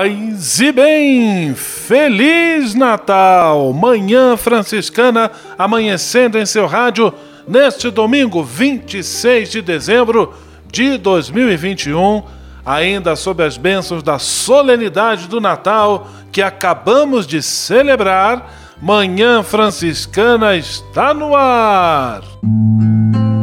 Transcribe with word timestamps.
Paz 0.00 0.58
e 0.60 0.72
bem, 0.72 1.54
Feliz 1.54 2.74
Natal! 2.74 3.70
Manhã 3.74 4.34
Franciscana 4.34 5.30
amanhecendo 5.58 6.38
em 6.38 6.46
seu 6.46 6.66
rádio 6.66 7.12
neste 7.46 7.90
domingo 7.90 8.42
26 8.42 9.50
de 9.50 9.60
dezembro 9.60 10.32
de 10.72 10.96
2021, 10.96 12.22
ainda 12.64 13.14
sob 13.14 13.44
as 13.44 13.58
bênçãos 13.58 14.02
da 14.02 14.18
solenidade 14.18 15.28
do 15.28 15.38
Natal 15.38 16.08
que 16.32 16.40
acabamos 16.40 17.26
de 17.26 17.42
celebrar. 17.42 18.54
Manhã 18.80 19.42
Franciscana 19.42 20.56
está 20.56 21.12
no 21.12 21.36
ar! 21.36 22.22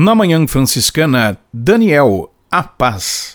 Na 0.00 0.14
Manhã 0.14 0.46
Franciscana, 0.46 1.36
Daniel, 1.52 2.32
a 2.48 2.62
paz. 2.62 3.34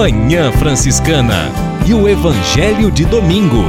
Manhã 0.00 0.50
Franciscana 0.50 1.52
e 1.86 1.92
o 1.92 2.08
Evangelho 2.08 2.90
de 2.90 3.04
Domingo. 3.04 3.64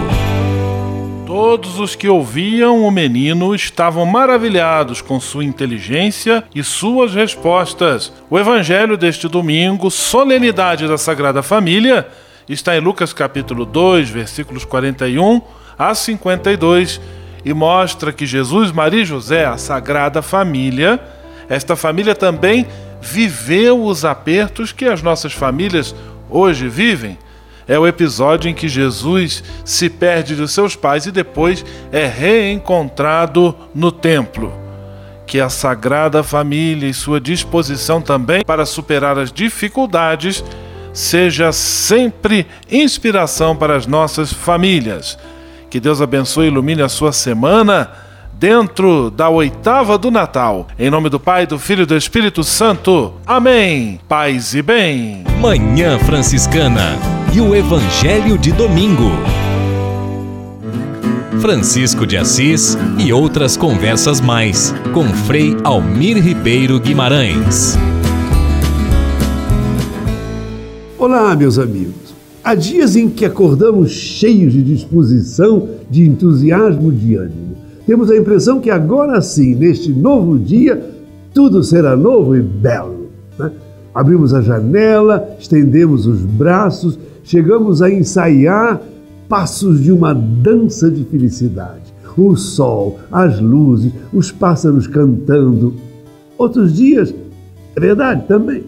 Todos 1.28 1.78
os 1.78 1.94
que 1.94 2.08
ouviam 2.08 2.86
o 2.86 2.90
menino 2.90 3.54
estavam 3.54 4.06
maravilhados 4.06 5.02
com 5.02 5.20
sua 5.20 5.44
inteligência 5.44 6.42
e 6.56 6.64
suas 6.64 7.14
respostas. 7.14 8.14
O 8.30 8.40
evangelho 8.40 8.96
deste 8.96 9.28
domingo, 9.28 9.92
solenidade 9.92 10.88
da 10.88 10.98
Sagrada 10.98 11.44
Família, 11.44 12.08
está 12.48 12.78
em 12.78 12.80
Lucas 12.80 13.12
capítulo 13.12 13.66
2, 13.66 14.10
versículos 14.10 14.64
41 14.64 15.42
a 15.78 15.94
52 15.94 17.02
e 17.44 17.54
mostra 17.54 18.14
que 18.14 18.26
Jesus, 18.26 18.72
Maria 18.72 19.02
e 19.02 19.06
José, 19.06 19.44
a 19.44 19.58
Sagrada 19.58 20.22
Família, 20.22 20.98
esta 21.50 21.76
família 21.76 22.16
também 22.16 22.66
viveu 23.02 23.84
os 23.84 24.06
apertos 24.06 24.72
que 24.72 24.86
as 24.86 25.02
nossas 25.02 25.34
famílias 25.34 25.94
hoje 26.32 26.68
vivem. 26.68 27.18
É 27.68 27.78
o 27.78 27.86
episódio 27.86 28.50
em 28.50 28.54
que 28.54 28.68
Jesus 28.68 29.44
se 29.64 29.90
perde 29.90 30.36
dos 30.36 30.52
seus 30.52 30.76
pais 30.76 31.06
e 31.06 31.12
depois 31.12 31.64
é 31.92 32.08
reencontrado 32.08 33.56
no 33.74 33.92
templo. 33.92 34.52
Que 35.28 35.40
a 35.40 35.50
Sagrada 35.50 36.24
Família 36.24 36.90
e 36.90 36.94
sua 36.94 37.22
disposição 37.22 38.02
também 38.02 38.44
para 38.44 38.66
superar 38.66 39.18
as 39.20 39.32
dificuldades 39.32 40.44
seja 40.94 41.52
sempre 41.52 42.48
inspiração 42.70 43.56
para 43.56 43.76
as 43.76 43.86
nossas 43.86 44.34
famílias. 44.34 45.18
Que 45.70 45.80
Deus 45.80 46.02
abençoe 46.02 46.46
e 46.46 46.48
ilumine 46.48 46.82
a 46.82 46.90
sua 46.90 47.14
semana 47.14 47.90
dentro 48.42 49.12
da 49.12 49.30
oitava 49.30 50.00
do 50.00 50.10
Natal. 50.10 50.68
Em 50.80 50.90
nome 50.90 51.10
do 51.10 51.20
Pai, 51.20 51.46
do 51.46 51.60
Filho 51.60 51.84
e 51.84 51.86
do 51.86 51.96
Espírito 51.96 52.44
Santo. 52.44 53.14
Amém. 53.24 54.00
Paz 54.10 54.56
e 54.56 54.64
bem. 54.64 55.24
Manhã 55.40 56.00
Franciscana 56.00 56.98
e 57.32 57.40
o 57.40 57.54
Evangelho 57.54 58.40
de 58.40 58.52
Domingo. 58.52 59.12
Francisco 61.40 62.08
de 62.08 62.18
Assis 62.18 62.76
e 62.98 63.14
outras 63.14 63.56
conversas 63.56 64.20
mais 64.20 64.74
com 64.92 65.04
Frei 65.10 65.56
Almir 65.64 66.18
Ribeiro 66.18 66.80
Guimarães. 66.80 67.78
Olá, 70.98 71.36
meus 71.36 71.60
amigos. 71.60 72.16
Há 72.44 72.56
dias 72.56 72.96
em 72.96 73.08
que 73.08 73.24
acordamos 73.24 73.92
cheios 73.92 74.52
de 74.52 74.64
disposição, 74.64 75.70
de 75.92 76.08
entusiasmo, 76.08 76.92
de 76.92 77.16
ânimo. 77.16 77.51
Temos 77.92 78.10
a 78.10 78.16
impressão 78.16 78.62
que 78.62 78.70
agora 78.70 79.20
sim, 79.20 79.54
neste 79.54 79.92
novo 79.92 80.40
dia, 80.40 80.82
tudo 81.34 81.62
será 81.62 81.94
novo 81.94 82.38
e 82.38 82.42
belo. 82.42 83.10
Né? 83.38 83.52
Abrimos 83.94 84.34
a 84.34 84.40
janela, 84.40 85.36
estendemos 85.38 86.08
os 86.08 86.22
braços, 86.22 86.98
chegamos 87.22 87.82
a 87.82 87.92
ensaiar 87.92 88.82
passos 89.28 89.84
de 89.84 89.92
uma 89.92 90.14
dança 90.14 90.90
de 90.90 91.04
felicidade. 91.04 91.94
O 92.16 92.34
sol, 92.38 92.98
as 93.12 93.42
luzes, 93.42 93.92
os 94.14 94.32
pássaros 94.32 94.88
cantando. 94.88 95.76
Outros 96.38 96.74
dias, 96.74 97.14
é 97.76 97.80
verdade 97.82 98.24
também, 98.26 98.64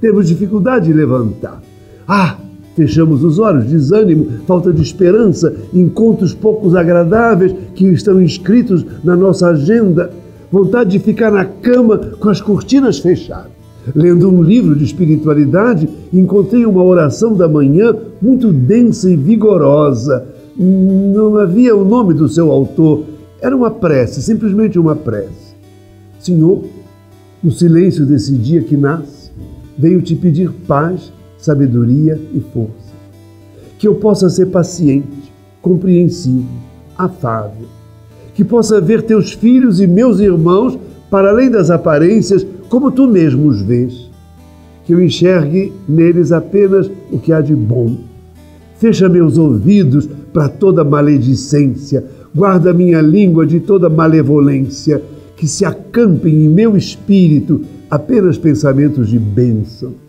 temos 0.00 0.26
dificuldade 0.26 0.86
de 0.86 0.92
levantar. 0.92 1.62
Ah, 2.08 2.38
fechamos 2.74 3.22
os 3.22 3.38
olhos, 3.38 3.66
desânimo, 3.66 4.26
falta 4.46 4.72
de 4.72 4.82
esperança, 4.82 5.54
encontros 5.72 6.34
poucos 6.34 6.74
agradáveis 6.74 7.54
que 7.74 7.86
estão 7.86 8.20
inscritos 8.20 8.84
na 9.02 9.16
nossa 9.16 9.48
agenda, 9.48 10.10
vontade 10.50 10.90
de 10.90 10.98
ficar 10.98 11.30
na 11.30 11.44
cama 11.44 11.98
com 12.18 12.28
as 12.28 12.40
cortinas 12.40 12.98
fechadas. 12.98 13.52
Lendo 13.94 14.30
um 14.30 14.42
livro 14.42 14.74
de 14.74 14.84
espiritualidade, 14.84 15.88
encontrei 16.12 16.64
uma 16.64 16.82
oração 16.82 17.34
da 17.34 17.46
manhã 17.46 17.94
muito 18.20 18.50
densa 18.50 19.10
e 19.10 19.16
vigorosa. 19.16 20.26
Não 20.56 21.36
havia 21.36 21.76
o 21.76 21.84
nome 21.84 22.14
do 22.14 22.28
seu 22.28 22.50
autor, 22.50 23.04
era 23.40 23.54
uma 23.54 23.70
prece, 23.70 24.22
simplesmente 24.22 24.78
uma 24.78 24.96
prece. 24.96 25.54
Senhor, 26.18 26.64
no 27.42 27.50
silêncio 27.50 28.06
desse 28.06 28.32
dia 28.32 28.62
que 28.62 28.74
nasce, 28.74 29.30
venho 29.76 30.00
te 30.00 30.16
pedir 30.16 30.50
paz, 30.66 31.12
sabedoria 31.44 32.18
e 32.32 32.40
força. 32.40 32.94
Que 33.78 33.86
eu 33.86 33.96
possa 33.96 34.30
ser 34.30 34.46
paciente, 34.46 35.32
compreensivo, 35.60 36.48
afável. 36.96 37.66
Que 38.34 38.44
possa 38.44 38.80
ver 38.80 39.02
teus 39.02 39.32
filhos 39.32 39.80
e 39.80 39.86
meus 39.86 40.20
irmãos 40.20 40.78
para 41.10 41.30
além 41.30 41.50
das 41.50 41.70
aparências, 41.70 42.46
como 42.68 42.90
tu 42.90 43.06
mesmo 43.06 43.46
os 43.46 43.60
vês. 43.60 44.10
Que 44.84 44.94
eu 44.94 45.02
enxergue 45.02 45.72
neles 45.88 46.32
apenas 46.32 46.90
o 47.12 47.18
que 47.18 47.32
há 47.32 47.40
de 47.40 47.54
bom. 47.54 47.96
Fecha 48.78 49.08
meus 49.08 49.38
ouvidos 49.38 50.08
para 50.32 50.48
toda 50.48 50.82
maledicência. 50.82 52.04
Guarda 52.34 52.74
minha 52.74 53.00
língua 53.00 53.46
de 53.46 53.60
toda 53.60 53.88
malevolência. 53.88 55.00
Que 55.36 55.46
se 55.46 55.64
acampem 55.64 56.44
em 56.44 56.48
meu 56.48 56.76
espírito 56.76 57.60
apenas 57.90 58.38
pensamentos 58.38 59.08
de 59.08 59.18
bênção. 59.18 60.03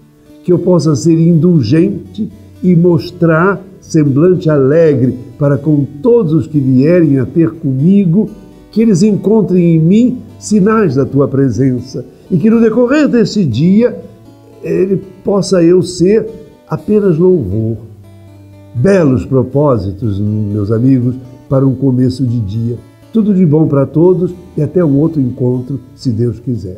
Que 0.45 0.53
eu 0.53 0.59
possa 0.59 0.95
ser 0.95 1.19
indulgente 1.19 2.31
e 2.63 2.73
mostrar 2.73 3.61
semblante 3.81 4.49
alegre 4.49 5.13
para 5.37 5.57
com 5.57 5.85
todos 6.01 6.31
os 6.31 6.47
que 6.47 6.59
vierem 6.59 7.19
a 7.19 7.25
ter 7.25 7.51
comigo, 7.51 8.29
que 8.71 8.81
eles 8.81 9.03
encontrem 9.03 9.75
em 9.75 9.79
mim 9.79 10.17
sinais 10.39 10.95
da 10.95 11.05
tua 11.05 11.27
presença 11.27 12.05
e 12.29 12.37
que 12.37 12.49
no 12.49 12.61
decorrer 12.61 13.07
desse 13.07 13.43
dia 13.43 13.99
ele 14.63 15.01
possa 15.23 15.63
eu 15.63 15.81
ser 15.81 16.27
apenas 16.67 17.17
louvor. 17.17 17.77
Belos 18.73 19.25
propósitos, 19.25 20.19
meus 20.19 20.71
amigos, 20.71 21.15
para 21.49 21.65
um 21.65 21.75
começo 21.75 22.23
de 22.23 22.39
dia. 22.39 22.77
Tudo 23.11 23.33
de 23.33 23.45
bom 23.45 23.67
para 23.67 23.85
todos 23.85 24.33
e 24.55 24.61
até 24.61 24.83
um 24.83 24.97
outro 24.97 25.21
encontro, 25.21 25.79
se 25.95 26.11
Deus 26.11 26.39
quiser. 26.39 26.77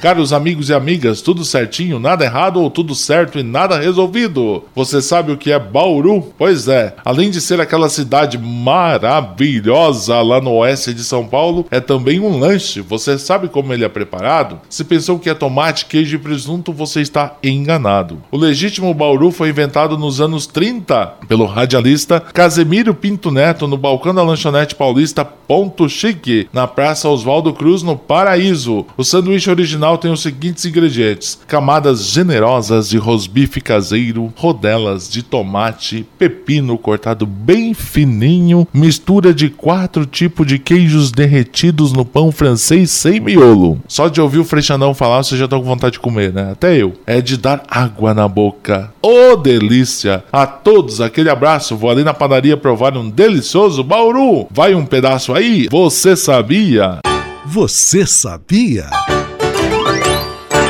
Caros 0.00 0.30
amigos 0.30 0.68
e 0.68 0.74
amigas, 0.74 1.22
tudo 1.22 1.42
certinho, 1.42 1.98
nada 1.98 2.22
errado 2.22 2.60
ou 2.60 2.70
tudo 2.70 2.94
certo 2.94 3.38
e 3.38 3.42
nada 3.42 3.78
resolvido? 3.78 4.62
Você 4.74 5.00
sabe 5.00 5.32
o 5.32 5.38
que 5.38 5.50
é 5.50 5.58
Bauru? 5.58 6.22
Pois 6.36 6.68
é, 6.68 6.94
além 7.02 7.30
de 7.30 7.40
ser 7.40 7.60
aquela 7.62 7.88
cidade 7.88 8.36
maravilhosa 8.36 10.20
lá 10.20 10.38
no 10.38 10.52
oeste 10.52 10.92
de 10.92 11.02
São 11.02 11.26
Paulo, 11.26 11.66
é 11.70 11.80
também 11.80 12.20
um 12.20 12.38
lanche. 12.38 12.82
Você 12.82 13.18
sabe 13.18 13.48
como 13.48 13.72
ele 13.72 13.86
é 13.86 13.88
preparado? 13.88 14.60
Se 14.68 14.84
pensou 14.84 15.18
que 15.18 15.30
é 15.30 15.34
tomate, 15.34 15.86
queijo 15.86 16.16
e 16.16 16.20
presunto, 16.20 16.74
você 16.74 17.00
está 17.00 17.34
enganado. 17.42 18.22
O 18.30 18.36
legítimo 18.36 18.92
Bauru 18.92 19.30
foi 19.30 19.48
inventado 19.48 19.96
nos 19.96 20.20
anos 20.20 20.46
30 20.46 21.06
pelo 21.26 21.46
radialista 21.46 22.20
Casemiro 22.20 22.94
Pinto 22.94 23.30
Neto 23.30 23.66
no 23.66 23.78
balcão 23.78 24.14
da 24.14 24.22
lanchonete 24.22 24.74
paulista 24.74 25.24
Ponto 25.24 25.88
Chique, 25.88 26.48
na 26.52 26.66
Praça 26.66 27.08
Oswaldo 27.08 27.52
Cruz, 27.52 27.82
no 27.82 27.96
Paraíso. 27.96 28.84
O 28.96 29.04
sanduíche 29.04 29.48
original 29.48 29.85
tem 29.94 30.10
os 30.10 30.22
seguintes 30.22 30.64
ingredientes: 30.64 31.38
camadas 31.46 32.06
generosas 32.06 32.88
de 32.88 32.96
rosbife 32.96 33.60
caseiro, 33.60 34.32
rodelas 34.34 35.10
de 35.10 35.22
tomate, 35.22 36.06
pepino 36.18 36.78
cortado 36.78 37.26
bem 37.26 37.74
fininho, 37.74 38.66
mistura 38.72 39.34
de 39.34 39.50
quatro 39.50 40.06
tipos 40.06 40.46
de 40.46 40.58
queijos 40.58 41.12
derretidos 41.12 41.92
no 41.92 42.06
pão 42.06 42.32
francês 42.32 42.90
sem 42.90 43.20
miolo. 43.20 43.78
Só 43.86 44.08
de 44.08 44.18
ouvir 44.18 44.38
o 44.38 44.44
Freixandão 44.44 44.94
falar, 44.94 45.22
você 45.22 45.36
já 45.36 45.46
tá 45.46 45.58
com 45.58 45.64
vontade 45.64 45.94
de 45.94 46.00
comer, 46.00 46.32
né? 46.32 46.52
Até 46.52 46.74
eu. 46.76 46.94
É 47.06 47.20
de 47.20 47.36
dar 47.36 47.62
água 47.68 48.14
na 48.14 48.26
boca. 48.26 48.90
Ô 49.02 49.32
oh, 49.32 49.36
delícia! 49.36 50.24
A 50.32 50.46
todos, 50.46 51.00
aquele 51.00 51.28
abraço. 51.28 51.76
Vou 51.76 51.90
ali 51.90 52.02
na 52.02 52.14
padaria 52.14 52.56
provar 52.56 52.96
um 52.96 53.10
delicioso 53.10 53.84
Bauru. 53.84 54.46
Vai 54.50 54.74
um 54.74 54.86
pedaço 54.86 55.34
aí? 55.34 55.68
Você 55.70 56.16
sabia? 56.16 57.00
Você 57.44 58.06
sabia? 58.06 58.86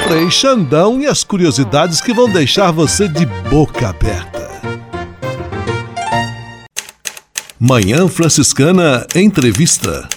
Frei 0.09 0.31
Xandão 0.31 1.01
e 1.01 1.07
as 1.09 1.25
curiosidades 1.25 2.01
que 2.01 2.15
vão 2.15 2.31
deixar 2.31 2.71
você 2.71 3.09
de 3.09 3.27
boca 3.27 3.89
aberta. 3.89 4.49
Manhã 7.59 8.07
Franciscana 8.07 9.05
Entrevista. 9.17 10.09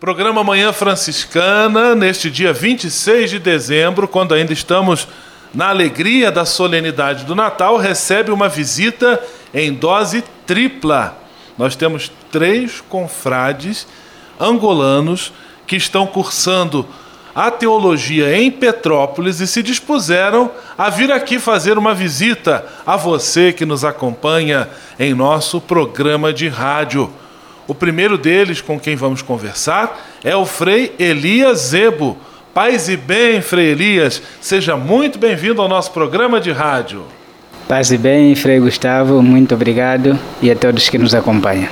Programa 0.00 0.42
Manhã 0.42 0.72
Franciscana, 0.72 1.94
neste 1.94 2.28
dia 2.28 2.52
26 2.52 3.30
de 3.30 3.38
dezembro, 3.38 4.08
quando 4.08 4.34
ainda 4.34 4.52
estamos 4.52 5.06
na 5.54 5.68
alegria 5.68 6.32
da 6.32 6.44
solenidade 6.44 7.24
do 7.24 7.36
Natal, 7.36 7.76
recebe 7.76 8.32
uma 8.32 8.48
visita 8.48 9.22
em 9.54 9.72
dose 9.72 10.24
tripla. 10.44 11.16
Nós 11.56 11.76
temos 11.76 12.10
três 12.32 12.80
confrades 12.80 13.86
angolanos 14.40 15.32
que 15.64 15.76
estão 15.76 16.08
cursando 16.08 16.84
a 17.34 17.50
teologia 17.50 18.36
em 18.36 18.50
Petrópolis 18.50 19.40
e 19.40 19.46
se 19.46 19.62
dispuseram 19.62 20.50
a 20.76 20.90
vir 20.90 21.12
aqui 21.12 21.38
fazer 21.38 21.78
uma 21.78 21.94
visita 21.94 22.64
a 22.86 22.96
você 22.96 23.52
que 23.52 23.64
nos 23.64 23.84
acompanha 23.84 24.68
em 24.98 25.14
nosso 25.14 25.60
programa 25.60 26.32
de 26.32 26.48
rádio. 26.48 27.10
O 27.66 27.74
primeiro 27.74 28.18
deles 28.18 28.60
com 28.60 28.80
quem 28.80 28.96
vamos 28.96 29.22
conversar 29.22 30.18
é 30.24 30.34
o 30.34 30.44
Frei 30.44 30.94
Elias 30.98 31.58
Zebo. 31.58 32.18
Paz 32.52 32.88
e 32.88 32.96
bem, 32.96 33.40
Frei 33.40 33.68
Elias, 33.68 34.20
seja 34.40 34.76
muito 34.76 35.18
bem-vindo 35.20 35.62
ao 35.62 35.68
nosso 35.68 35.92
programa 35.92 36.40
de 36.40 36.50
rádio. 36.50 37.04
Paz 37.68 37.92
e 37.92 37.96
bem, 37.96 38.34
Frei 38.34 38.58
Gustavo, 38.58 39.22
muito 39.22 39.54
obrigado 39.54 40.18
e 40.42 40.50
a 40.50 40.56
todos 40.56 40.88
que 40.88 40.98
nos 40.98 41.14
acompanham. 41.14 41.68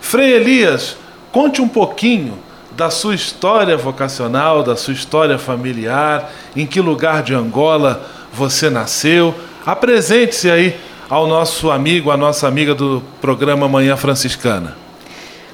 Frei 0.00 0.34
Elias, 0.34 0.96
conte 1.32 1.60
um 1.60 1.66
pouquinho 1.66 2.38
da 2.78 2.90
sua 2.90 3.12
história 3.12 3.76
vocacional, 3.76 4.62
da 4.62 4.76
sua 4.76 4.94
história 4.94 5.36
familiar, 5.36 6.32
em 6.54 6.64
que 6.64 6.80
lugar 6.80 7.24
de 7.24 7.34
Angola 7.34 8.06
você 8.32 8.70
nasceu. 8.70 9.34
Apresente-se 9.66 10.48
aí 10.48 10.76
ao 11.10 11.26
nosso 11.26 11.72
amigo, 11.72 12.12
à 12.12 12.16
nossa 12.16 12.46
amiga 12.46 12.76
do 12.76 13.02
programa 13.20 13.68
Manhã 13.68 13.96
Franciscana. 13.96 14.76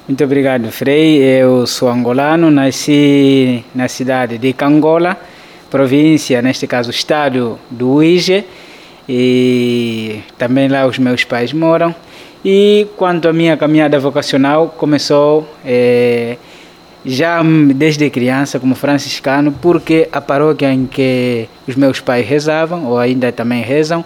Muito 0.07 0.23
obrigado, 0.23 0.71
Frei. 0.71 1.17
Eu 1.17 1.65
sou 1.65 1.89
angolano, 1.89 2.51
nasci 2.51 3.65
na 3.73 3.87
cidade 3.87 4.37
de 4.37 4.53
Cangola, 4.53 5.17
província, 5.71 6.43
neste 6.43 6.67
caso, 6.67 6.91
estado 6.91 7.57
do 7.71 7.89
Uige, 7.89 8.45
e 9.09 10.19
também 10.37 10.67
lá 10.67 10.85
os 10.85 10.99
meus 10.99 11.23
pais 11.23 11.51
moram. 11.51 11.95
E 12.45 12.85
quanto 12.95 13.27
à 13.27 13.33
minha 13.33 13.57
caminhada 13.57 13.99
vocacional, 13.99 14.75
começou 14.77 15.49
eh, 15.65 16.37
já 17.05 17.41
desde 17.75 18.09
criança 18.09 18.59
como 18.59 18.73
franciscano, 18.75 19.51
porque 19.61 20.09
a 20.11 20.19
paróquia 20.19 20.73
em 20.73 20.85
que 20.85 21.47
os 21.67 21.75
meus 21.75 21.99
pais 21.99 22.27
rezavam, 22.27 22.85
ou 22.85 22.97
ainda 22.97 23.31
também 23.31 23.61
rezam, 23.61 24.03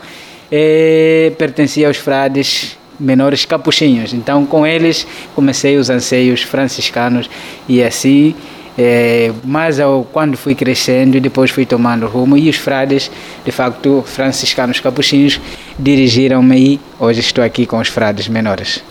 é, 0.51 1.31
pertencia 1.37 1.87
aos 1.87 1.97
frades 1.97 2.77
menores 2.99 3.45
capuchinhos. 3.45 4.13
Então, 4.13 4.45
com 4.45 4.67
eles 4.67 5.07
comecei 5.33 5.77
os 5.77 5.89
anseios 5.89 6.43
franciscanos 6.43 7.29
e 7.67 7.81
assim, 7.81 8.35
é, 8.77 9.31
mas 9.43 9.79
ao, 9.79 10.03
quando 10.03 10.35
fui 10.35 10.53
crescendo 10.53 11.19
depois 11.19 11.49
fui 11.49 11.65
tomando 11.65 12.07
rumo, 12.07 12.37
e 12.37 12.49
os 12.49 12.57
frades, 12.57 13.09
de 13.45 13.51
facto, 13.51 14.03
franciscanos 14.05 14.79
capuchinhos, 14.79 15.39
dirigiram-me 15.77 16.73
e 16.73 16.79
hoje 16.99 17.21
estou 17.21 17.43
aqui 17.43 17.65
com 17.65 17.79
os 17.79 17.87
frades 17.87 18.27
menores. 18.27 18.83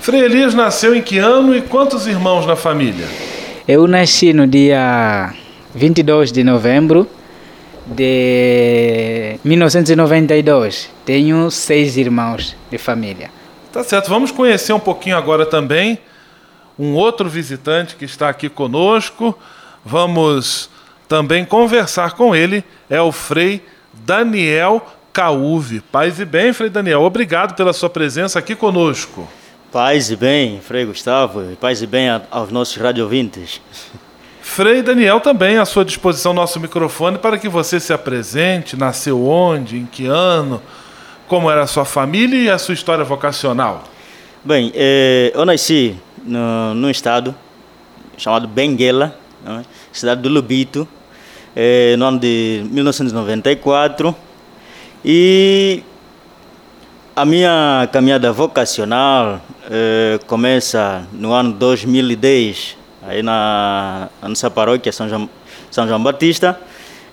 Frei 0.00 0.22
Elias 0.22 0.52
nasceu 0.52 0.96
em 0.96 1.00
que 1.00 1.18
ano 1.18 1.56
e 1.56 1.60
quantos 1.60 2.08
irmãos 2.08 2.44
na 2.44 2.56
família? 2.56 3.06
Eu 3.66 3.86
nasci 3.86 4.32
no 4.32 4.44
dia 4.44 5.32
22 5.72 6.32
de 6.32 6.42
novembro 6.42 7.08
de 7.86 9.38
1992. 9.44 10.90
Tenho 11.04 11.48
seis 11.48 11.96
irmãos 11.96 12.56
de 12.68 12.76
família. 12.76 13.30
Tá 13.72 13.84
certo, 13.84 14.08
vamos 14.08 14.32
conhecer 14.32 14.72
um 14.72 14.80
pouquinho 14.80 15.16
agora 15.16 15.46
também 15.46 15.96
um 16.76 16.94
outro 16.94 17.28
visitante 17.28 17.94
que 17.94 18.04
está 18.04 18.28
aqui 18.28 18.48
conosco. 18.48 19.38
Vamos 19.84 20.68
também 21.06 21.44
conversar 21.44 22.14
com 22.14 22.34
ele, 22.34 22.64
é 22.90 23.00
o 23.00 23.12
Frei 23.12 23.64
Daniel 23.92 24.84
Cauve. 25.12 25.80
Paz 25.80 26.18
e 26.18 26.24
bem, 26.24 26.52
Frei 26.52 26.68
Daniel, 26.68 27.02
obrigado 27.02 27.54
pela 27.54 27.72
sua 27.72 27.88
presença 27.88 28.40
aqui 28.40 28.56
conosco. 28.56 29.28
Paz 29.72 30.10
e 30.10 30.16
bem, 30.16 30.60
Frei 30.60 30.84
Gustavo, 30.84 31.56
paz 31.56 31.80
e 31.80 31.86
bem 31.86 32.06
aos 32.30 32.50
nossos 32.50 32.76
radiovintes. 32.76 33.58
Frei 34.42 34.82
Daniel 34.82 35.18
também 35.18 35.56
à 35.56 35.64
sua 35.64 35.82
disposição 35.82 36.34
nosso 36.34 36.60
microfone 36.60 37.16
para 37.16 37.38
que 37.38 37.48
você 37.48 37.80
se 37.80 37.90
apresente, 37.90 38.76
nasceu 38.76 39.26
onde, 39.26 39.78
em 39.78 39.86
que 39.86 40.04
ano, 40.04 40.60
como 41.26 41.50
era 41.50 41.62
a 41.62 41.66
sua 41.66 41.86
família 41.86 42.36
e 42.36 42.50
a 42.50 42.58
sua 42.58 42.74
história 42.74 43.02
vocacional. 43.02 43.84
Bem, 44.44 44.70
eh, 44.74 45.32
eu 45.34 45.46
nasci 45.46 45.96
no, 46.22 46.74
num 46.74 46.90
estado 46.90 47.34
chamado 48.18 48.46
Benguela, 48.46 49.16
é? 49.46 49.62
cidade 49.90 50.20
do 50.20 50.28
Lubito, 50.28 50.86
eh, 51.56 51.96
no 51.96 52.04
ano 52.04 52.18
de 52.18 52.62
1994 52.70 54.14
e 55.02 55.82
a 57.16 57.24
minha 57.24 57.88
caminhada 57.90 58.30
vocacional 58.32 59.40
eh, 59.74 60.18
começa 60.26 61.02
no 61.14 61.32
ano 61.32 61.50
2010, 61.54 62.76
aí 63.08 63.22
na, 63.22 64.10
na 64.20 64.28
nossa 64.28 64.50
paróquia 64.50 64.92
São 64.92 65.08
João, 65.08 65.30
São 65.70 65.88
João 65.88 66.02
Batista. 66.02 66.60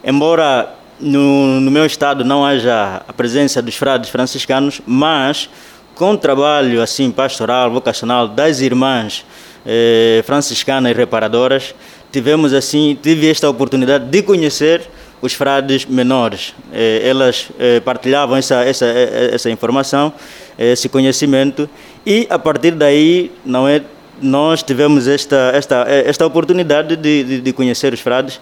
Embora 0.03 0.75
no, 0.99 1.61
no 1.61 1.71
meu 1.71 1.85
estado 1.85 2.25
não 2.25 2.45
haja 2.45 3.01
a 3.07 3.13
presença 3.13 3.61
dos 3.61 3.77
frades 3.77 4.09
franciscanos, 4.09 4.81
mas 4.85 5.49
com 5.95 6.11
o 6.11 6.17
trabalho 6.17 6.81
assim 6.81 7.11
pastoral, 7.11 7.71
vocacional 7.71 8.27
das 8.27 8.59
irmãs 8.59 9.25
eh, 9.65 10.21
franciscanas 10.25 10.95
reparadoras, 10.97 11.73
tivemos 12.11 12.53
assim, 12.53 12.97
tive 13.01 13.29
esta 13.29 13.49
oportunidade 13.49 14.05
de 14.05 14.21
conhecer 14.21 14.81
os 15.21 15.33
frades 15.33 15.85
menores. 15.85 16.53
Eh, 16.73 17.03
elas 17.05 17.49
eh, 17.57 17.79
partilhavam 17.79 18.35
essa, 18.37 18.63
essa, 18.63 18.85
essa 18.85 19.49
informação, 19.49 20.11
esse 20.57 20.89
conhecimento 20.89 21.69
e 22.05 22.27
a 22.29 22.39
partir 22.39 22.71
daí 22.71 23.31
não 23.45 23.67
é 23.67 23.81
nós 24.21 24.61
tivemos 24.61 25.07
esta, 25.07 25.51
esta, 25.53 25.85
esta 25.87 26.25
oportunidade 26.25 26.95
de, 26.95 27.23
de, 27.23 27.41
de 27.41 27.53
conhecer 27.53 27.93
os 27.93 27.99
frades 27.99 28.39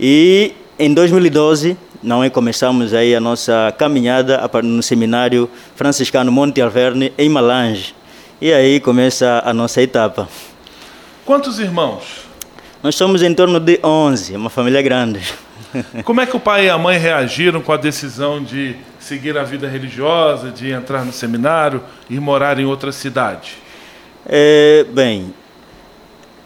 e 0.00 0.52
em 0.78 0.94
2012 0.94 1.76
não 2.02 2.22
é 2.22 2.30
começamos 2.30 2.94
aí 2.94 3.14
a 3.14 3.20
nossa 3.20 3.74
caminhada 3.76 4.40
no 4.62 4.82
seminário 4.82 5.50
franciscano 5.74 6.30
Monte 6.30 6.60
Alverne 6.60 7.12
em 7.18 7.28
Malange 7.28 7.94
e 8.40 8.52
aí 8.52 8.78
começa 8.78 9.42
a 9.44 9.52
nossa 9.52 9.82
etapa. 9.82 10.28
Quantos 11.26 11.58
irmãos? 11.58 12.28
Nós 12.82 12.94
somos 12.94 13.22
em 13.22 13.34
torno 13.34 13.58
de 13.58 13.80
11, 13.82 14.36
uma 14.36 14.48
família 14.48 14.80
grande. 14.80 15.20
Como 16.04 16.20
é 16.20 16.26
que 16.26 16.36
o 16.36 16.40
pai 16.40 16.66
e 16.66 16.70
a 16.70 16.78
mãe 16.78 16.96
reagiram 16.96 17.60
com 17.60 17.72
a 17.72 17.76
decisão 17.76 18.42
de 18.42 18.76
seguir 19.08 19.38
a 19.38 19.42
vida 19.42 19.66
religiosa, 19.66 20.50
de 20.50 20.70
entrar 20.70 21.02
no 21.02 21.12
seminário 21.12 21.82
e 22.10 22.20
morar 22.20 22.58
em 22.58 22.66
outra 22.66 22.92
cidade? 22.92 23.54
É, 24.28 24.84
bem, 24.90 25.32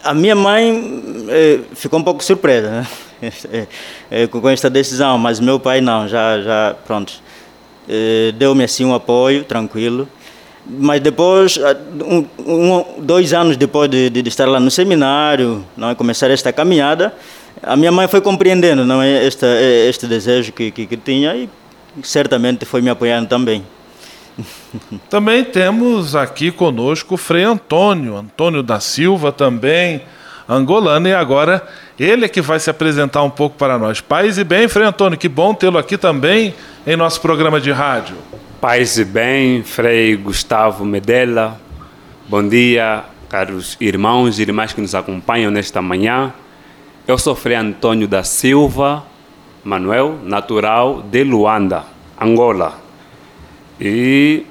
a 0.04 0.14
minha 0.14 0.36
mãe 0.36 1.02
é, 1.28 1.60
ficou 1.74 1.98
um 1.98 2.04
pouco 2.04 2.22
surpresa 2.22 2.70
né? 2.70 2.86
é, 3.52 3.66
é, 4.10 4.26
com 4.28 4.48
esta 4.48 4.70
decisão, 4.70 5.18
mas 5.18 5.40
meu 5.40 5.58
pai 5.58 5.80
não, 5.80 6.06
já, 6.06 6.40
já 6.40 6.76
pronto, 6.86 7.12
é, 7.88 8.32
deu-me 8.36 8.62
assim 8.62 8.84
um 8.84 8.94
apoio 8.94 9.42
tranquilo. 9.42 10.08
Mas 10.64 11.00
depois, 11.00 11.58
um, 12.08 12.24
um, 12.38 12.84
dois 12.98 13.32
anos 13.32 13.56
depois 13.56 13.90
de, 13.90 14.08
de, 14.08 14.28
estar 14.28 14.46
lá 14.46 14.60
no 14.60 14.70
seminário, 14.70 15.64
não 15.76 15.90
é, 15.90 15.94
começar 15.96 16.30
esta 16.30 16.52
caminhada, 16.52 17.12
a 17.60 17.74
minha 17.74 17.90
mãe 17.90 18.06
foi 18.06 18.20
compreendendo 18.20 18.84
não 18.84 19.02
é, 19.02 19.26
este, 19.26 19.44
este 19.88 20.06
desejo 20.06 20.52
que, 20.52 20.70
que, 20.70 20.86
que 20.86 20.96
tinha 20.96 21.34
e 21.34 21.50
certamente 22.02 22.64
foi 22.64 22.80
me 22.80 22.90
apoiando 22.90 23.28
também. 23.28 23.64
Também 25.10 25.44
temos 25.44 26.16
aqui 26.16 26.50
conosco 26.50 27.14
o 27.14 27.18
Frei 27.18 27.44
Antônio, 27.44 28.16
Antônio 28.16 28.62
da 28.62 28.80
Silva 28.80 29.30
também, 29.30 30.02
angolano, 30.48 31.08
e 31.08 31.14
agora 31.14 31.66
ele 31.98 32.24
é 32.24 32.28
que 32.28 32.40
vai 32.40 32.58
se 32.58 32.70
apresentar 32.70 33.22
um 33.22 33.30
pouco 33.30 33.56
para 33.56 33.78
nós. 33.78 34.00
Paz 34.00 34.38
e 34.38 34.44
bem, 34.44 34.68
Frei 34.68 34.86
Antônio, 34.86 35.18
que 35.18 35.28
bom 35.28 35.52
tê-lo 35.52 35.78
aqui 35.78 35.98
também 35.98 36.54
em 36.86 36.96
nosso 36.96 37.20
programa 37.20 37.60
de 37.60 37.70
rádio. 37.70 38.16
Paz 38.60 38.96
e 38.96 39.04
bem, 39.04 39.62
Frei 39.62 40.16
Gustavo 40.16 40.84
Medella, 40.84 41.60
bom 42.28 42.46
dia, 42.46 43.04
caros 43.28 43.76
irmãos 43.80 44.38
e 44.38 44.42
irmãs 44.42 44.72
que 44.72 44.80
nos 44.80 44.94
acompanham 44.94 45.50
nesta 45.50 45.82
manhã. 45.82 46.32
Eu 47.06 47.18
sou 47.18 47.34
Frei 47.34 47.56
Antônio 47.56 48.08
da 48.08 48.22
Silva 48.22 49.04
Manuel, 49.64 50.18
natural 50.24 51.02
de 51.02 51.22
Luanda, 51.22 51.84
Angola. 52.20 52.80
E 53.80 54.44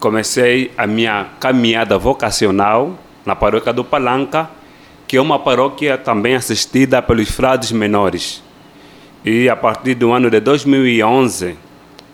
comecei 0.00 0.70
a 0.76 0.86
minha 0.86 1.26
caminhada 1.38 1.98
vocacional 1.98 2.98
na 3.26 3.36
paróquia 3.36 3.72
do 3.72 3.84
Palanca, 3.84 4.48
que 5.06 5.16
é 5.16 5.20
uma 5.20 5.38
paróquia 5.38 5.98
também 5.98 6.34
assistida 6.34 7.02
pelos 7.02 7.30
frades 7.30 7.72
menores. 7.72 8.42
E 9.24 9.48
a 9.48 9.56
partir 9.56 9.94
do 9.94 10.12
ano 10.12 10.30
de 10.30 10.40
2011, 10.40 11.56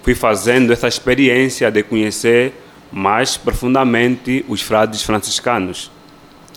fui 0.03 0.15
fazendo 0.15 0.73
essa 0.73 0.89
experiência 0.89 1.71
de 1.71 1.83
conhecer 1.83 2.53
mais 2.91 3.37
profundamente 3.37 4.45
os 4.49 4.63
frades 4.63 5.03
franciscanos. 5.03 5.91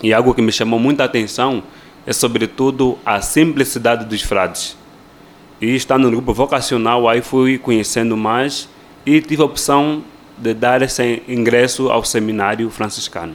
E 0.02 0.12
algo 0.12 0.34
que 0.34 0.42
me 0.42 0.52
chamou 0.52 0.78
muita 0.78 1.04
atenção 1.04 1.62
é, 2.06 2.12
sobretudo, 2.12 2.98
a 3.04 3.20
simplicidade 3.20 4.06
dos 4.06 4.22
frades. 4.22 4.76
E 5.60 5.74
estando 5.74 6.04
no 6.04 6.10
grupo 6.10 6.32
vocacional, 6.32 7.08
aí 7.08 7.20
fui 7.20 7.58
conhecendo 7.58 8.16
mais 8.16 8.68
e 9.04 9.20
tive 9.20 9.42
a 9.42 9.44
opção 9.44 10.04
de 10.36 10.54
dar 10.54 10.82
esse 10.82 11.22
ingresso 11.26 11.90
ao 11.90 12.04
seminário 12.04 12.70
franciscano. 12.70 13.34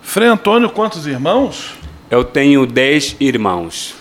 Frei 0.00 0.28
Antônio, 0.28 0.70
quantos 0.70 1.06
irmãos? 1.06 1.74
Eu 2.10 2.24
tenho 2.24 2.64
dez 2.66 3.16
irmãos. 3.18 3.94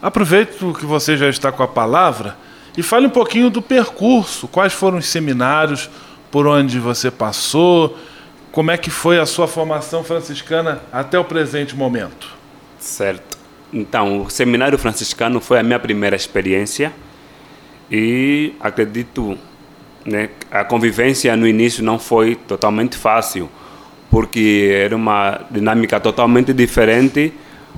Aproveito 0.00 0.72
que 0.78 0.86
você 0.86 1.16
já 1.16 1.28
está 1.28 1.50
com 1.50 1.62
a 1.62 1.68
palavra 1.68 2.36
e 2.76 2.82
fale 2.82 3.06
um 3.06 3.10
pouquinho 3.10 3.50
do 3.50 3.60
percurso. 3.60 4.46
Quais 4.46 4.72
foram 4.72 4.98
os 4.98 5.06
seminários 5.06 5.90
por 6.30 6.46
onde 6.46 6.78
você 6.78 7.10
passou? 7.10 7.98
Como 8.52 8.70
é 8.70 8.78
que 8.78 8.90
foi 8.90 9.18
a 9.18 9.26
sua 9.26 9.46
formação 9.46 10.02
franciscana 10.02 10.80
até 10.92 11.18
o 11.18 11.24
presente 11.24 11.76
momento? 11.76 12.28
Certo. 12.78 13.39
Então, 13.72 14.22
o 14.22 14.30
seminário 14.30 14.78
franciscano 14.78 15.40
foi 15.40 15.58
a 15.58 15.62
minha 15.62 15.78
primeira 15.78 16.16
experiência 16.16 16.92
e 17.90 18.52
acredito 18.60 19.38
né? 20.04 20.30
A 20.50 20.64
convivência 20.64 21.36
no 21.36 21.46
início 21.46 21.84
não 21.84 21.98
foi 21.98 22.34
totalmente 22.34 22.96
fácil, 22.96 23.48
porque 24.10 24.70
era 24.72 24.96
uma 24.96 25.40
dinâmica 25.50 26.00
totalmente 26.00 26.52
diferente, 26.52 27.32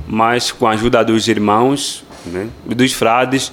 mas 0.06 0.52
com 0.52 0.66
a 0.66 0.70
ajuda 0.70 1.04
dos 1.04 1.28
irmãos 1.28 2.04
né? 2.26 2.48
e 2.68 2.74
dos 2.74 2.92
frades, 2.92 3.52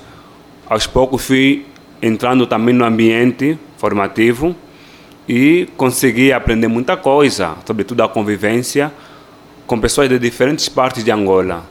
aos 0.70 0.86
poucos 0.88 1.26
fui 1.26 1.66
entrando 2.02 2.46
também 2.46 2.74
no 2.74 2.86
ambiente 2.86 3.58
formativo 3.78 4.56
e 5.28 5.68
consegui 5.76 6.32
aprender 6.32 6.68
muita 6.68 6.96
coisa, 6.96 7.58
sobretudo 7.66 8.02
a 8.02 8.08
convivência 8.08 8.92
com 9.68 9.80
pessoas 9.80 10.10
de 10.10 10.18
diferentes 10.18 10.70
partes 10.70 11.04
de 11.04 11.12
Angola. 11.12 11.64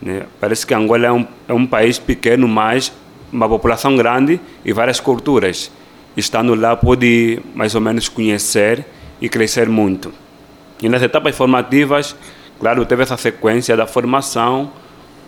Né? 0.00 0.24
Parece 0.40 0.66
que 0.66 0.74
Angola 0.74 1.06
é 1.06 1.12
um, 1.12 1.26
é 1.48 1.52
um 1.52 1.66
país 1.66 1.98
pequeno, 1.98 2.46
mas 2.46 2.92
uma 3.32 3.48
população 3.48 3.96
grande 3.96 4.40
e 4.64 4.72
várias 4.72 5.00
culturas 5.00 5.70
estando 6.16 6.54
lá, 6.54 6.76
pude 6.76 7.40
mais 7.54 7.74
ou 7.74 7.80
menos 7.80 8.08
conhecer 8.08 8.84
e 9.20 9.28
crescer 9.28 9.68
muito. 9.68 10.12
E 10.80 10.88
nas 10.88 11.02
etapas 11.02 11.36
formativas, 11.36 12.14
claro, 12.58 12.84
teve 12.84 13.02
essa 13.02 13.16
sequência 13.16 13.76
da 13.76 13.86
formação, 13.86 14.70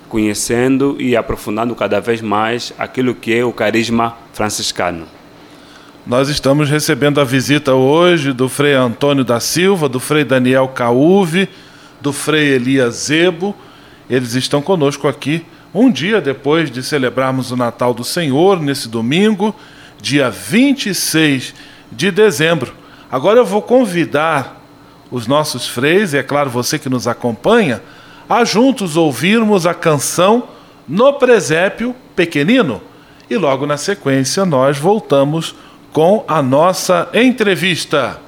conhecendo 0.09 0.97
e 1.01 1.17
aprofundando 1.17 1.75
cada 1.75 2.01
vez 2.01 2.21
mais 2.21 2.73
aquilo 2.79 3.15
que 3.15 3.35
é 3.35 3.45
o 3.45 3.53
carisma 3.53 4.17
franciscano. 4.33 5.07
Nós 6.07 6.29
estamos 6.29 6.71
recebendo 6.71 7.21
a 7.21 7.25
visita 7.25 7.75
hoje 7.75 8.33
do 8.33 8.49
Frei 8.49 8.75
Antônio 8.75 9.25
da 9.25 9.41
Silva, 9.41 9.89
do 9.89 9.99
Frei 9.99 10.25
Daniel 10.25 10.69
Cauve, 10.69 11.49
do 12.01 12.13
Frei 12.13 12.51
Elias 12.51 12.95
Zebo. 13.07 13.57
Eles 14.09 14.35
estão 14.35 14.63
conosco 14.63 15.09
aqui 15.09 15.45
um 15.75 15.91
dia 15.91 16.21
depois 16.21 16.71
de 16.71 16.83
celebrarmos 16.83 17.51
o 17.51 17.57
Natal 17.57 17.93
do 17.93 18.05
Senhor, 18.05 18.61
nesse 18.61 18.89
domingo, 18.89 19.55
dia 20.01 20.31
26 20.31 21.55
de 21.91 22.11
dezembro. 22.11 22.73
Agora 23.11 23.41
eu 23.41 23.45
vou 23.45 23.61
convidar 23.61 24.63
os 25.11 25.27
nossos 25.27 25.69
freis, 25.69 26.15
e 26.15 26.19
é 26.19 26.23
claro 26.23 26.51
você 26.51 26.79
que 26.79 26.89
nos 26.89 27.07
acompanha, 27.07 27.83
a 28.29 28.45
juntos 28.45 28.97
ouvirmos 28.97 29.67
a 29.67 29.75
canção 29.75 30.49
No 30.89 31.13
Presépio 31.15 31.95
Pequenino. 32.15 32.81
E 33.29 33.37
logo 33.37 33.67
na 33.67 33.77
sequência 33.77 34.45
nós 34.45 34.79
voltamos 34.79 35.55
com 35.93 36.25
a 36.27 36.43
nossa 36.43 37.09
entrevista. 37.13 38.21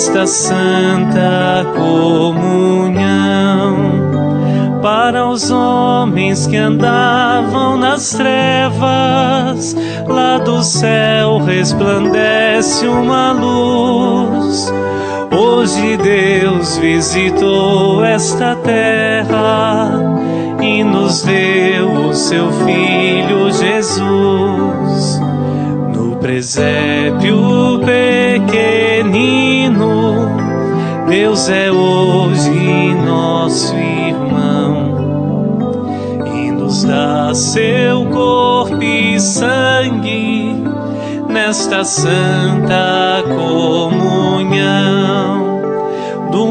Nesta 0.00 0.26
santa 0.26 1.66
comunhão. 1.76 3.10
Para 4.80 5.28
os 5.28 5.50
homens 5.50 6.46
que 6.46 6.56
andavam 6.56 7.76
nas 7.76 8.14
trevas, 8.14 9.76
lá 10.08 10.38
do 10.38 10.62
céu 10.62 11.36
resplandece 11.40 12.86
uma 12.86 13.32
luz. 13.32 14.72
Hoje 15.38 15.98
Deus 15.98 16.78
visitou 16.78 18.02
esta 18.02 18.56
terra 18.56 19.92
e 20.62 20.82
nos 20.82 21.24
deu 21.24 22.08
o 22.08 22.14
seu 22.14 22.50
Filho 22.50 23.52
Jesus. 23.52 25.20
No 25.94 26.16
presépio 26.16 27.39
Deus 31.20 31.50
é 31.50 31.70
hoje 31.70 32.94
nosso 32.94 33.74
irmão 33.76 34.94
e 36.34 36.50
nos 36.50 36.82
dá 36.82 37.34
seu 37.34 38.06
corpo 38.06 38.82
e 38.82 39.20
sangue 39.20 40.56
nesta 41.28 41.84
santa 41.84 43.22
comunhão 43.36 45.29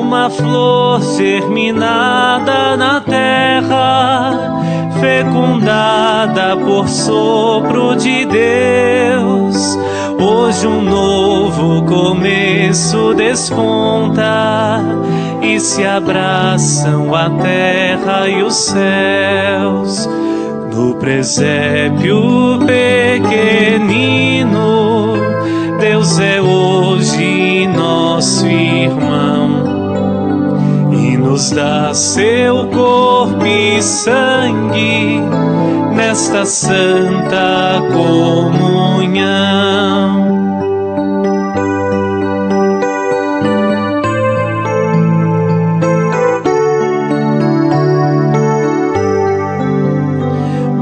uma 0.09 0.27
flor 0.27 0.99
germinada 1.17 2.75
na 2.75 2.99
terra, 2.99 4.59
fecundada 4.99 6.57
por 6.57 6.89
sopro 6.89 7.95
de 7.95 8.25
Deus. 8.25 9.77
Hoje 10.19 10.65
um 10.65 10.81
novo 10.81 11.83
começo 11.83 13.13
desponta 13.13 14.81
e 15.43 15.59
se 15.59 15.85
abraçam 15.85 17.13
a 17.13 17.29
terra 17.29 18.27
e 18.27 18.41
os 18.41 18.55
céus. 18.55 20.09
No 20.73 20.95
presépio 20.95 22.57
pequenino, 22.65 24.49
Deus 25.79 26.17
é 26.17 26.41
hoje 26.41 27.67
nosso 27.67 28.47
irmão 28.47 29.58
nos 31.29 31.51
dá 31.51 31.93
seu 31.93 32.67
corpo 32.69 33.45
e 33.45 33.79
sangue 33.83 35.21
nesta 35.93 36.43
santa 36.43 37.83
comunhão. 37.93 39.29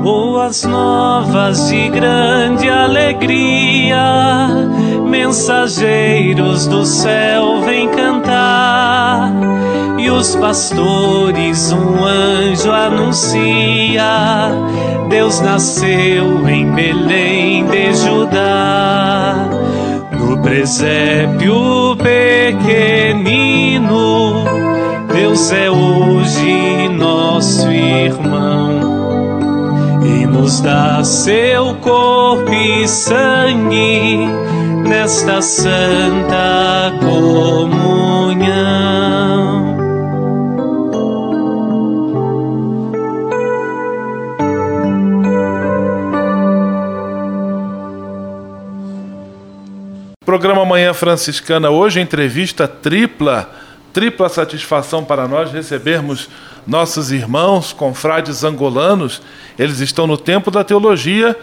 Boas 0.02 0.64
novas 0.64 1.68
de 1.68 1.90
grande 1.90 2.70
alegria, 2.70 3.98
mensageiros 5.10 6.68
do 6.68 6.86
céu 6.86 7.60
vêm 7.66 7.90
cantar, 7.90 8.57
e 10.18 10.20
os 10.20 10.36
pastores 10.36 11.72
um 11.72 12.04
anjo 12.04 12.72
anuncia: 12.72 14.50
Deus 15.10 15.40
nasceu 15.42 16.50
em 16.50 16.72
Belém 16.72 17.66
de 17.66 17.94
Judá. 17.94 19.48
No 20.20 20.42
presépio 20.42 21.96
pequenino, 21.98 23.94
Deus 25.14 25.52
é 25.52 25.70
hoje 25.70 26.90
nosso 26.90 27.70
irmão 27.72 28.98
e 30.04 30.26
nos 30.26 30.60
dá 30.62 31.04
seu 31.04 31.76
corpo 31.76 32.52
e 32.52 32.88
sangue 32.88 34.28
nesta 34.84 35.44
santa 35.44 36.92
comunhão. 37.00 37.78
Programa 50.38 50.64
Manhã 50.64 50.94
Franciscana 50.94 51.72
hoje, 51.72 52.00
entrevista 52.00 52.68
tripla, 52.68 53.50
tripla 53.92 54.30
satisfação 54.30 55.04
para 55.04 55.28
nós 55.28 55.52
recebermos 55.52 56.30
nossos 56.68 57.12
irmãos 57.12 57.74
confrades 57.74 58.44
angolanos. 58.44 59.20
Eles 59.58 59.80
estão 59.80 60.06
no 60.06 60.16
tempo 60.16 60.52
da 60.52 60.64
teologia 60.64 61.36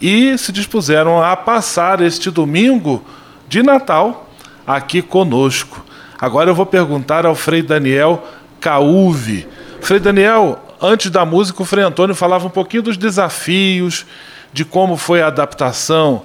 e 0.00 0.38
se 0.38 0.52
dispuseram 0.52 1.20
a 1.20 1.34
passar 1.34 2.00
este 2.00 2.30
domingo 2.30 3.04
de 3.48 3.64
Natal 3.64 4.30
aqui 4.64 5.02
conosco. 5.02 5.84
Agora 6.16 6.48
eu 6.48 6.54
vou 6.54 6.66
perguntar 6.66 7.26
ao 7.26 7.34
Frei 7.34 7.62
Daniel 7.62 8.22
Cauve. 8.60 9.48
Frei 9.80 9.98
Daniel, 9.98 10.56
antes 10.80 11.10
da 11.10 11.24
música, 11.24 11.62
o 11.62 11.66
Frei 11.66 11.82
Antônio 11.82 12.14
falava 12.14 12.46
um 12.46 12.50
pouquinho 12.50 12.84
dos 12.84 12.96
desafios, 12.96 14.06
de 14.52 14.64
como 14.64 14.96
foi 14.96 15.20
a 15.20 15.26
adaptação 15.26 16.22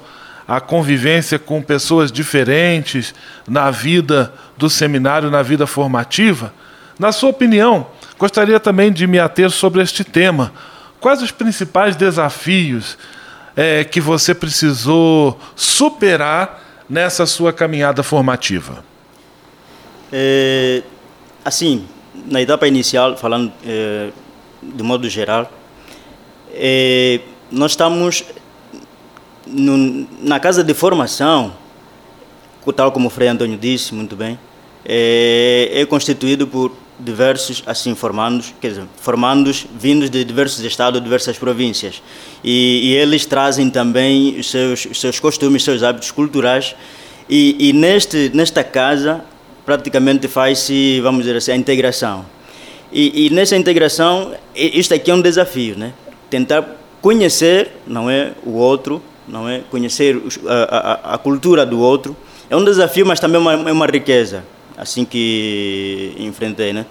a 0.51 0.59
convivência 0.59 1.39
com 1.39 1.61
pessoas 1.61 2.11
diferentes 2.11 3.15
na 3.47 3.71
vida 3.71 4.33
do 4.57 4.69
seminário, 4.69 5.31
na 5.31 5.41
vida 5.41 5.65
formativa. 5.65 6.53
Na 6.99 7.13
sua 7.13 7.29
opinião, 7.29 7.87
gostaria 8.19 8.59
também 8.59 8.91
de 8.91 9.07
me 9.07 9.17
ater 9.17 9.49
sobre 9.49 9.81
este 9.81 10.03
tema. 10.03 10.51
Quais 10.99 11.21
os 11.21 11.31
principais 11.31 11.95
desafios 11.95 12.97
é, 13.55 13.85
que 13.85 14.01
você 14.01 14.35
precisou 14.35 15.39
superar 15.55 16.61
nessa 16.89 17.25
sua 17.25 17.53
caminhada 17.53 18.03
formativa? 18.03 18.83
É, 20.11 20.83
assim, 21.45 21.87
na 22.25 22.41
etapa 22.41 22.67
inicial, 22.67 23.15
falando 23.15 23.53
é, 23.65 24.09
de 24.61 24.83
modo 24.83 25.07
geral, 25.07 25.49
é, 26.53 27.21
nós 27.49 27.71
estamos 27.71 28.25
no, 29.45 30.07
na 30.21 30.39
casa 30.39 30.63
de 30.63 30.73
formação, 30.73 31.53
tal 32.75 32.91
como 32.91 33.07
o 33.07 33.09
Frei 33.09 33.27
Antônio 33.27 33.57
disse 33.57 33.93
muito 33.93 34.15
bem, 34.15 34.39
é, 34.85 35.69
é 35.73 35.85
constituído 35.85 36.47
por 36.47 36.71
diversos 36.99 37.63
assim 37.65 37.95
formandos, 37.95 38.53
quer 38.61 38.69
dizer, 38.69 38.83
formandos 39.01 39.65
vindos 39.75 40.09
de 40.09 40.23
diversos 40.23 40.63
estados, 40.63 41.01
diversas 41.01 41.37
províncias. 41.37 42.01
E, 42.43 42.89
e 42.89 42.93
eles 42.95 43.25
trazem 43.25 43.69
também 43.69 44.39
os 44.39 44.49
seus, 44.49 44.85
os 44.85 44.99
seus 44.99 45.19
costumes, 45.19 45.61
os 45.61 45.65
seus 45.65 45.83
hábitos 45.83 46.11
culturais. 46.11 46.75
E, 47.27 47.55
e 47.69 47.73
neste, 47.73 48.31
nesta 48.33 48.63
casa, 48.63 49.23
praticamente 49.65 50.27
faz-se, 50.27 50.99
vamos 51.01 51.23
dizer 51.23 51.37
assim, 51.37 51.51
a 51.51 51.55
integração. 51.55 52.25
E, 52.91 53.27
e 53.27 53.29
nessa 53.29 53.55
integração, 53.55 54.33
isto 54.53 54.93
aqui 54.93 55.09
é 55.09 55.13
um 55.13 55.21
desafio, 55.21 55.77
né? 55.77 55.93
Tentar 56.29 56.77
conhecer, 57.01 57.71
não 57.87 58.09
é, 58.09 58.33
o 58.45 58.51
outro, 58.51 59.01
não 59.27 59.47
é? 59.47 59.61
Conhecer 59.69 60.21
a, 60.47 61.11
a, 61.11 61.15
a, 61.15 61.17
cultura 61.17 61.65
do 61.65 61.79
outro 61.79 62.15
é 62.49 62.55
um 62.55 62.63
desafio, 62.63 63.05
mas 63.05 63.19
também 63.19 63.37
é 63.37 63.39
uma, 63.39 63.69
é 63.69 63.71
uma 63.71 63.85
riqueza, 63.85 64.43
assim 64.77 65.05
que 65.05 66.15
enfrentei, 66.19 66.73
né? 66.73 66.85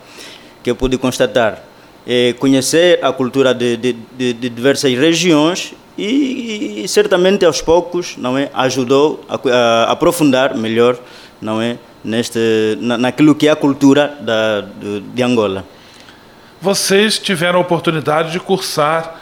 Que 0.62 0.70
eu 0.70 0.76
pude 0.76 0.96
constatar. 0.98 1.62
É 2.06 2.32
conhecer 2.34 2.98
a 3.04 3.12
cultura 3.12 3.54
de, 3.54 3.76
de, 3.76 3.92
de, 3.92 4.32
de 4.32 4.48
diversas 4.48 4.92
regiões 4.94 5.74
e, 5.98 6.82
e, 6.82 6.88
certamente 6.88 7.44
aos 7.44 7.60
poucos, 7.60 8.16
não 8.16 8.38
é? 8.38 8.50
Ajudou 8.54 9.24
a, 9.28 9.34
a 9.34 9.92
aprofundar 9.92 10.56
melhor, 10.56 10.98
não 11.40 11.60
é? 11.60 11.76
Neste, 12.02 12.78
na, 12.80 12.96
naquilo 12.96 13.34
que 13.34 13.46
é 13.46 13.50
a 13.50 13.56
cultura 13.56 14.16
da, 14.20 14.62
de, 14.62 15.00
de 15.00 15.22
Angola. 15.22 15.66
Vocês 16.62 17.18
tiveram 17.18 17.58
a 17.58 17.62
oportunidade 17.62 18.32
de 18.32 18.40
cursar 18.40 19.20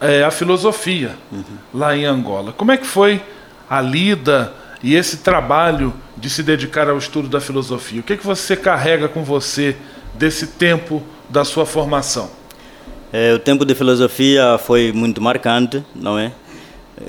é, 0.00 0.22
a 0.22 0.30
filosofia 0.30 1.16
uhum. 1.30 1.42
lá 1.74 1.96
em 1.96 2.04
Angola. 2.04 2.52
Como 2.52 2.72
é 2.72 2.76
que 2.76 2.86
foi 2.86 3.20
a 3.68 3.80
lida 3.80 4.52
e 4.82 4.94
esse 4.94 5.18
trabalho 5.18 5.92
de 6.16 6.30
se 6.30 6.42
dedicar 6.42 6.88
ao 6.88 6.98
estudo 6.98 7.28
da 7.28 7.40
filosofia? 7.40 8.00
O 8.00 8.02
que, 8.02 8.12
é 8.12 8.16
que 8.16 8.26
você 8.26 8.56
carrega 8.56 9.08
com 9.08 9.22
você 9.22 9.76
desse 10.14 10.48
tempo 10.48 11.02
da 11.28 11.44
sua 11.44 11.66
formação? 11.66 12.30
É, 13.12 13.32
o 13.34 13.38
tempo 13.38 13.64
de 13.64 13.74
filosofia 13.74 14.58
foi 14.58 14.92
muito 14.92 15.20
marcante, 15.20 15.82
não 15.94 16.18
é? 16.18 16.32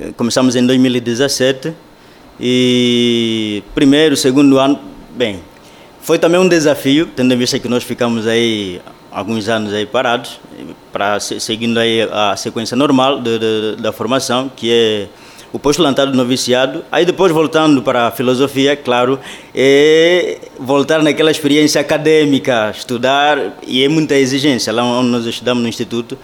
é 0.02 0.12
começamos 0.16 0.56
em 0.56 0.66
2017 0.66 1.74
e 2.40 3.62
primeiro, 3.76 4.16
segundo 4.16 4.58
ano, 4.58 4.80
bem, 5.16 5.42
foi 6.02 6.18
também 6.18 6.40
um 6.40 6.48
desafio, 6.48 7.06
tendo 7.08 7.34
em 7.34 7.38
vista 7.38 7.60
que 7.60 7.68
nós 7.68 7.84
ficamos 7.84 8.26
aí 8.26 8.82
alguns 9.12 9.50
anos 9.50 9.74
aí 9.74 9.86
parados, 9.86 10.40
para 10.92 11.20
seguindo 11.20 11.80
aí 11.80 12.02
a 12.12 12.36
sequência 12.36 12.76
normal 12.76 13.20
de, 13.20 13.40
de, 13.40 13.76
da 13.82 13.92
formação, 13.92 14.52
que 14.56 14.72
é 14.72 15.08
o 15.52 15.58
postulantado 15.58 16.12
do 16.12 16.18
noviciado, 16.18 16.84
aí 16.92 17.06
depois 17.06 17.32
voltando 17.32 17.82
para 17.82 18.08
a 18.08 18.12
filosofia, 18.12 18.76
claro, 18.76 19.20
é 19.54 20.38
voltar 20.60 21.02
naquela 21.02 21.32
experiência 21.32 21.82
acadêmica, 21.82 22.72
estudar, 22.76 23.58
e 23.66 23.84
é 23.84 23.88
muita 23.88 24.16
exigência, 24.16 24.72
lá 24.72 24.84
onde 24.84 25.10
nós 25.10 25.26
estudamos 25.26 25.64
no 25.64 25.68
instituto, 25.68 26.18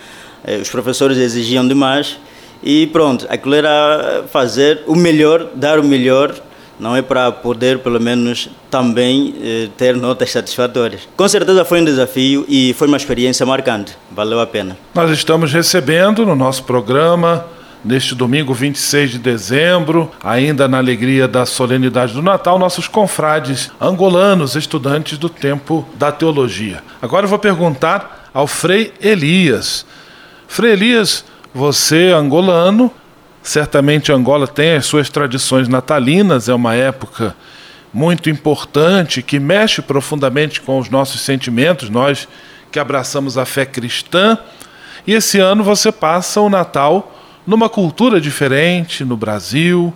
é, 0.44 0.58
os 0.58 0.70
professores 0.70 1.18
exigiam 1.18 1.68
demais, 1.68 2.18
e 2.62 2.88
pronto, 2.88 3.26
aquilo 3.30 3.56
era 3.56 4.26
fazer 4.32 4.84
o 4.86 4.96
melhor, 4.96 5.50
dar 5.56 5.80
o 5.80 5.84
melhor, 5.84 6.36
não 6.80 6.96
é 6.96 7.02
para 7.02 7.32
poder 7.32 7.80
pelo 7.80 8.00
menos 8.00 8.50
também 8.70 9.36
eh, 9.42 9.70
ter 9.78 9.96
notas 9.96 10.32
satisfatórias. 10.32 11.08
Com 11.16 11.28
certeza 11.28 11.64
foi 11.66 11.82
um 11.82 11.86
desafio 11.86 12.46
e 12.48 12.74
foi 12.74 12.88
uma 12.88 12.98
experiência 12.98 13.46
marcante, 13.46 13.98
valeu 14.12 14.40
a 14.40 14.48
pena. 14.48 14.78
Nós 14.94 15.12
estamos 15.12 15.52
recebendo 15.52 16.26
no 16.26 16.36
nosso 16.36 16.64
programa 16.64 17.46
neste 17.86 18.16
domingo 18.16 18.52
26 18.52 19.12
de 19.12 19.20
dezembro, 19.20 20.12
ainda 20.24 20.68
na 20.68 20.80
alegria 20.80 21.28
da 21.28 21.46
solenidade 21.46 22.14
do 22.14 22.22
Natal, 22.22 22.58
nossos 22.58 22.88
confrades 22.88 23.72
angolanos, 23.80 24.56
estudantes 24.56 25.20
do 25.20 25.30
tempo 25.30 25.88
da 25.94 26.12
teologia. 26.12 26.82
Agora 27.00 27.26
eu 27.26 27.30
vou 27.30 27.38
perguntar 27.38 28.32
ao 28.34 28.48
Frei 28.48 28.92
Elias. 29.00 29.86
Frei 30.48 30.72
Elias, 30.72 31.24
você 31.54 32.12
angolano, 32.12 32.92
certamente 33.46 34.12
Angola 34.12 34.48
tem 34.48 34.76
as 34.76 34.88
suas 34.88 35.08
tradições 35.08 35.68
natalinas, 35.68 36.50
é 36.50 36.54
uma 36.54 36.74
época 36.74 37.36
muito 37.94 38.30
importante 38.30 39.22
que 39.22 39.40
mexe 39.40 39.82
profundamente 39.82 40.60
com 40.60 40.80
os 40.80 40.90
nossos 40.90 41.22
sentimentos, 41.22 41.90
nós 41.90 42.28
que 42.72 42.80
abraçamos 42.80 43.38
a 43.38 43.46
fé 43.46 43.66
cristã. 43.66 44.38
E 45.06 45.14
esse 45.14 45.40
ano 45.40 45.64
você 45.64 45.92
passa 45.92 46.42
o 46.42 46.50
Natal 46.50 47.16
numa 47.46 47.70
cultura 47.70 48.20
diferente 48.20 49.06
no 49.06 49.16
Brasil, 49.16 49.94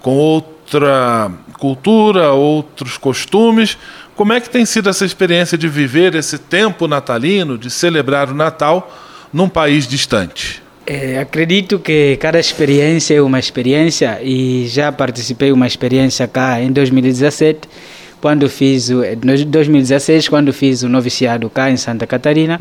com 0.00 0.16
outra 0.16 1.30
cultura, 1.58 2.32
outros 2.32 2.98
costumes. 2.98 3.78
Como 4.14 4.34
é 4.34 4.40
que 4.40 4.50
tem 4.50 4.66
sido 4.66 4.90
essa 4.90 5.06
experiência 5.06 5.56
de 5.56 5.66
viver 5.68 6.14
esse 6.14 6.38
tempo 6.38 6.86
natalino, 6.86 7.56
de 7.56 7.70
celebrar 7.70 8.28
o 8.28 8.34
Natal 8.34 8.94
num 9.32 9.48
país 9.48 9.88
distante? 9.88 10.59
É, 10.92 11.20
acredito 11.20 11.78
que 11.78 12.16
cada 12.16 12.40
experiência 12.40 13.14
é 13.14 13.22
uma 13.22 13.38
experiência 13.38 14.18
e 14.24 14.66
já 14.66 14.90
participei 14.90 15.52
uma 15.52 15.64
experiência 15.64 16.26
cá 16.26 16.60
em 16.60 16.72
2017, 16.72 17.60
quando 18.20 18.48
fiz 18.48 18.90
o 18.90 19.00
2016 19.46 20.28
quando 20.28 20.52
fiz 20.52 20.82
o 20.82 20.88
noviciado 20.88 21.48
cá 21.48 21.70
em 21.70 21.76
Santa 21.76 22.08
Catarina 22.08 22.58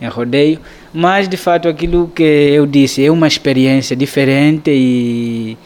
em 0.00 0.08
rodeio, 0.08 0.58
mas 0.90 1.28
de 1.28 1.36
fato 1.36 1.68
aquilo 1.68 2.10
que 2.14 2.22
eu 2.22 2.64
disse 2.64 3.04
é 3.04 3.10
uma 3.10 3.28
experiência 3.28 3.94
diferente 3.94 4.70
e 4.70 5.58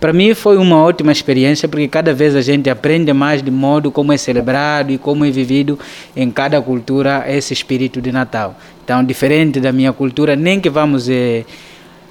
para 0.00 0.12
mim 0.12 0.32
foi 0.34 0.56
uma 0.56 0.76
ótima 0.82 1.10
experiência 1.10 1.68
porque 1.68 1.88
cada 1.88 2.14
vez 2.14 2.36
a 2.36 2.40
gente 2.40 2.70
aprende 2.70 3.12
mais 3.12 3.42
de 3.42 3.50
modo 3.50 3.90
como 3.90 4.12
é 4.12 4.16
celebrado 4.16 4.92
e 4.92 4.98
como 4.98 5.24
é 5.24 5.30
vivido 5.30 5.78
em 6.14 6.30
cada 6.30 6.60
cultura 6.62 7.24
esse 7.26 7.52
espírito 7.52 8.00
de 8.00 8.12
Natal. 8.12 8.56
Então, 8.84 9.02
diferente 9.04 9.60
da 9.60 9.72
minha 9.72 9.92
cultura, 9.92 10.36
nem 10.36 10.60
que 10.60 10.70
vamos, 10.70 11.08
eh, 11.08 11.44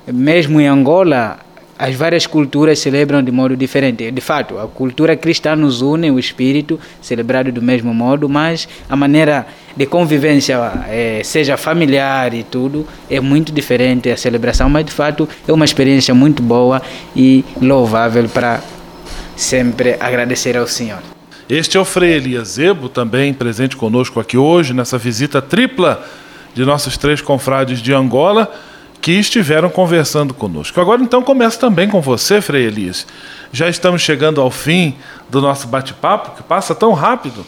mesmo 0.05 0.59
em 0.59 0.67
Angola, 0.67 1.39
as 1.77 1.95
várias 1.95 2.25
culturas 2.25 2.79
celebram 2.79 3.21
de 3.21 3.31
modo 3.31 3.55
diferente. 3.55 4.09
De 4.09 4.21
fato, 4.21 4.57
a 4.57 4.67
cultura 4.67 5.15
cristã 5.15 5.55
nos 5.55 5.81
une, 5.81 6.09
o 6.09 6.17
espírito 6.17 6.79
celebrado 7.01 7.51
do 7.51 7.61
mesmo 7.61 7.93
modo, 7.93 8.27
mas 8.27 8.67
a 8.89 8.95
maneira 8.95 9.45
de 9.75 9.85
convivência, 9.85 10.57
é, 10.89 11.21
seja 11.23 11.55
familiar 11.55 12.33
e 12.33 12.43
tudo, 12.43 12.87
é 13.09 13.19
muito 13.19 13.51
diferente 13.51 14.09
a 14.09 14.17
celebração, 14.17 14.69
mas 14.69 14.85
de 14.85 14.91
fato 14.91 15.29
é 15.47 15.53
uma 15.53 15.65
experiência 15.65 16.13
muito 16.13 16.41
boa 16.41 16.81
e 17.15 17.45
louvável 17.61 18.27
para 18.27 18.61
sempre 19.35 19.95
agradecer 19.99 20.57
ao 20.57 20.67
Senhor. 20.67 20.99
Este 21.47 21.77
é 21.77 21.79
o 21.79 21.85
Frei 21.85 22.13
Elias 22.13 22.49
Zebo, 22.49 22.89
também 22.89 23.33
presente 23.33 23.77
conosco 23.77 24.19
aqui 24.19 24.37
hoje, 24.37 24.73
nessa 24.73 24.97
visita 24.97 25.41
tripla 25.41 26.03
de 26.53 26.65
nossos 26.65 26.97
três 26.97 27.21
confrades 27.21 27.81
de 27.81 27.93
Angola 27.93 28.51
que 29.01 29.11
estiveram 29.11 29.69
conversando 29.69 30.33
conosco. 30.33 30.79
Agora 30.81 31.01
então 31.01 31.21
começo 31.21 31.59
também 31.59 31.87
com 31.87 32.01
você, 32.01 32.41
Frei 32.41 32.65
Elias. 32.65 33.05
Já 33.51 33.69
estamos 33.69 34.01
chegando 34.01 34.41
ao 34.41 34.51
fim 34.51 34.95
do 35.29 35.41
nosso 35.41 35.67
bate-papo, 35.67 36.35
que 36.35 36.43
passa 36.43 36.75
tão 36.75 36.93
rápido. 36.93 37.45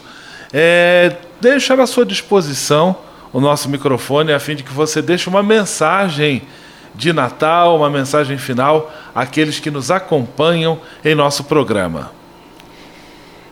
É, 0.52 1.16
deixar 1.40 1.78
à 1.80 1.86
sua 1.86 2.04
disposição 2.04 2.96
o 3.32 3.40
nosso 3.40 3.68
microfone 3.68 4.32
a 4.32 4.40
fim 4.40 4.56
de 4.56 4.62
que 4.62 4.72
você 4.72 5.00
deixe 5.00 5.28
uma 5.28 5.42
mensagem 5.42 6.42
de 6.94 7.12
Natal, 7.12 7.76
uma 7.76 7.88
mensagem 7.88 8.36
final 8.36 8.92
àqueles 9.14 9.60
que 9.60 9.70
nos 9.70 9.90
acompanham 9.90 10.80
em 11.04 11.14
nosso 11.14 11.44
programa. 11.44 12.10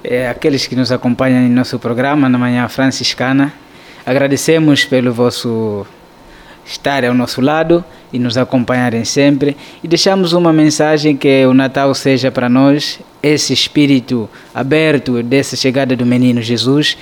É, 0.03 0.29
aqueles 0.29 0.67
que 0.67 0.77
nos 0.77 0.91
acompanham 0.91 1.41
em 1.41 1.49
nosso 1.49 1.79
programa 1.79 2.29
na 2.29 2.39
Manhã 2.39 2.69
Franciscana, 2.69 3.53
agradecemos 4.07 4.85
pelo 4.85 5.13
vosso 5.13 5.87
estar 6.69 7.05
ao 7.05 7.15
nosso 7.15 7.41
lado 7.41 7.83
e 8.13 8.19
nos 8.19 8.37
acompanharem 8.37 9.05
sempre. 9.05 9.57
E 9.83 9.89
deixamos 9.89 10.33
uma 10.33 10.53
mensagem 10.53 11.17
que 11.17 11.45
o 11.47 11.55
Natal 11.55 11.95
seja 11.95 12.31
para 12.31 12.49
nós 12.49 13.01
esse 13.23 13.53
espírito 13.53 14.29
aberto 14.55 15.23
dessa 15.23 15.57
chegada 15.57 15.97
do 15.97 16.05
menino 16.05 16.43
Jesus, 16.43 16.97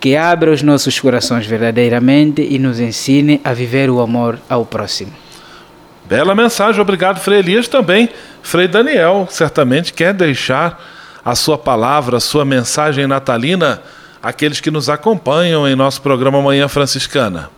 que 0.00 0.16
abra 0.16 0.50
os 0.50 0.62
nossos 0.62 0.98
corações 0.98 1.46
verdadeiramente 1.46 2.42
e 2.42 2.58
nos 2.58 2.80
ensine 2.80 3.40
a 3.44 3.52
viver 3.52 3.88
o 3.88 4.00
amor 4.00 4.38
ao 4.48 4.66
próximo. 4.66 5.12
Bela 6.04 6.34
mensagem, 6.34 6.80
obrigado, 6.80 7.20
Frei 7.20 7.38
Elias. 7.38 7.66
Também, 7.66 8.08
Frei 8.42 8.68
Daniel, 8.68 9.26
certamente 9.30 9.92
quer 9.92 10.12
deixar 10.12 10.80
a 11.24 11.34
sua 11.34 11.58
palavra, 11.58 12.18
a 12.18 12.20
sua 12.20 12.44
mensagem 12.44 13.06
natalina 13.06 13.82
àqueles 14.22 14.60
que 14.60 14.70
nos 14.70 14.88
acompanham 14.88 15.66
em 15.66 15.74
nosso 15.74 16.02
programa 16.02 16.40
Manhã 16.42 16.68
Franciscana. 16.68 17.55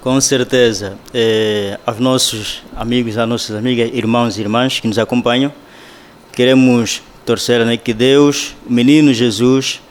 Com 0.00 0.18
certeza, 0.18 0.96
eh, 1.12 1.78
aos 1.84 1.98
nossos 1.98 2.62
amigos, 2.74 3.18
às 3.18 3.28
nossas 3.28 3.54
amigas, 3.54 3.90
irmãos 3.92 4.38
e 4.38 4.40
irmãs 4.40 4.80
que 4.80 4.88
nos 4.88 4.98
acompanham, 4.98 5.52
queremos 6.32 7.02
torcer 7.26 7.66
né, 7.66 7.76
que 7.76 7.92
Deus, 7.92 8.54
o 8.66 8.72
menino 8.72 9.12
Jesus, 9.12 9.82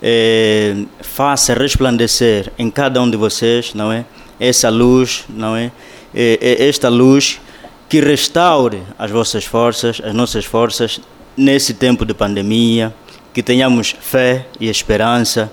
eh, 0.00 0.84
faça 1.00 1.52
resplandecer 1.52 2.52
em 2.56 2.70
cada 2.70 3.02
um 3.02 3.10
de 3.10 3.16
vocês, 3.16 3.74
não 3.74 3.90
é? 3.90 4.04
Essa 4.38 4.68
luz, 4.68 5.24
não 5.28 5.56
é? 5.56 5.72
Eh, 6.14 6.68
esta 6.68 6.88
luz 6.88 7.40
que 7.88 7.98
restaure 7.98 8.84
as 8.96 9.10
vossas 9.10 9.44
forças, 9.44 10.00
as 10.00 10.14
nossas 10.14 10.44
forças 10.44 11.00
nesse 11.36 11.74
tempo 11.74 12.06
de 12.06 12.14
pandemia, 12.14 12.94
que 13.34 13.42
tenhamos 13.42 13.96
fé 14.00 14.46
e 14.60 14.68
esperança 14.68 15.50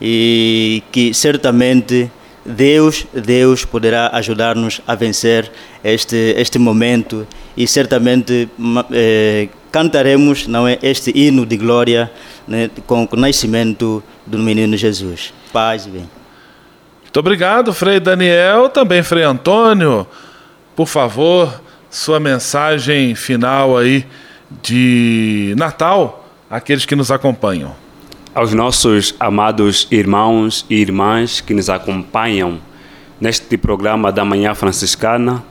e 0.00 0.82
que 0.90 1.14
certamente 1.14 2.10
Deus, 2.44 3.06
Deus 3.12 3.64
poderá 3.64 4.10
ajudar-nos 4.14 4.80
a 4.86 4.94
vencer 4.94 5.50
este 5.84 6.34
este 6.36 6.58
momento 6.58 7.26
e 7.56 7.66
certamente 7.68 8.48
eh, 8.92 9.48
cantaremos 9.70 10.46
não 10.48 10.66
é 10.66 10.78
este 10.82 11.12
hino 11.14 11.46
de 11.46 11.56
glória 11.56 12.10
né, 12.46 12.68
com 12.86 13.08
o 13.10 13.16
nascimento 13.16 14.02
do 14.26 14.38
menino 14.38 14.76
Jesus. 14.76 15.32
Paz 15.52 15.86
e 15.86 15.90
bem. 15.90 16.10
Muito 17.02 17.20
obrigado, 17.20 17.72
Frei 17.72 18.00
Daniel, 18.00 18.68
também 18.68 19.02
Frei 19.02 19.22
Antônio. 19.22 20.06
Por 20.74 20.88
favor, 20.88 21.62
sua 21.90 22.18
mensagem 22.18 23.14
final 23.14 23.76
aí 23.78 24.04
de 24.62 25.54
Natal 25.56 26.26
àqueles 26.50 26.84
que 26.84 26.96
nos 26.96 27.10
acompanham 27.10 27.81
aos 28.34 28.54
nossos 28.54 29.14
amados 29.20 29.86
irmãos 29.90 30.64
e 30.70 30.76
irmãs 30.76 31.42
que 31.42 31.52
nos 31.52 31.68
acompanham 31.68 32.58
neste 33.20 33.58
programa 33.58 34.10
da 34.10 34.24
Manhã 34.24 34.54
Franciscana, 34.54 35.44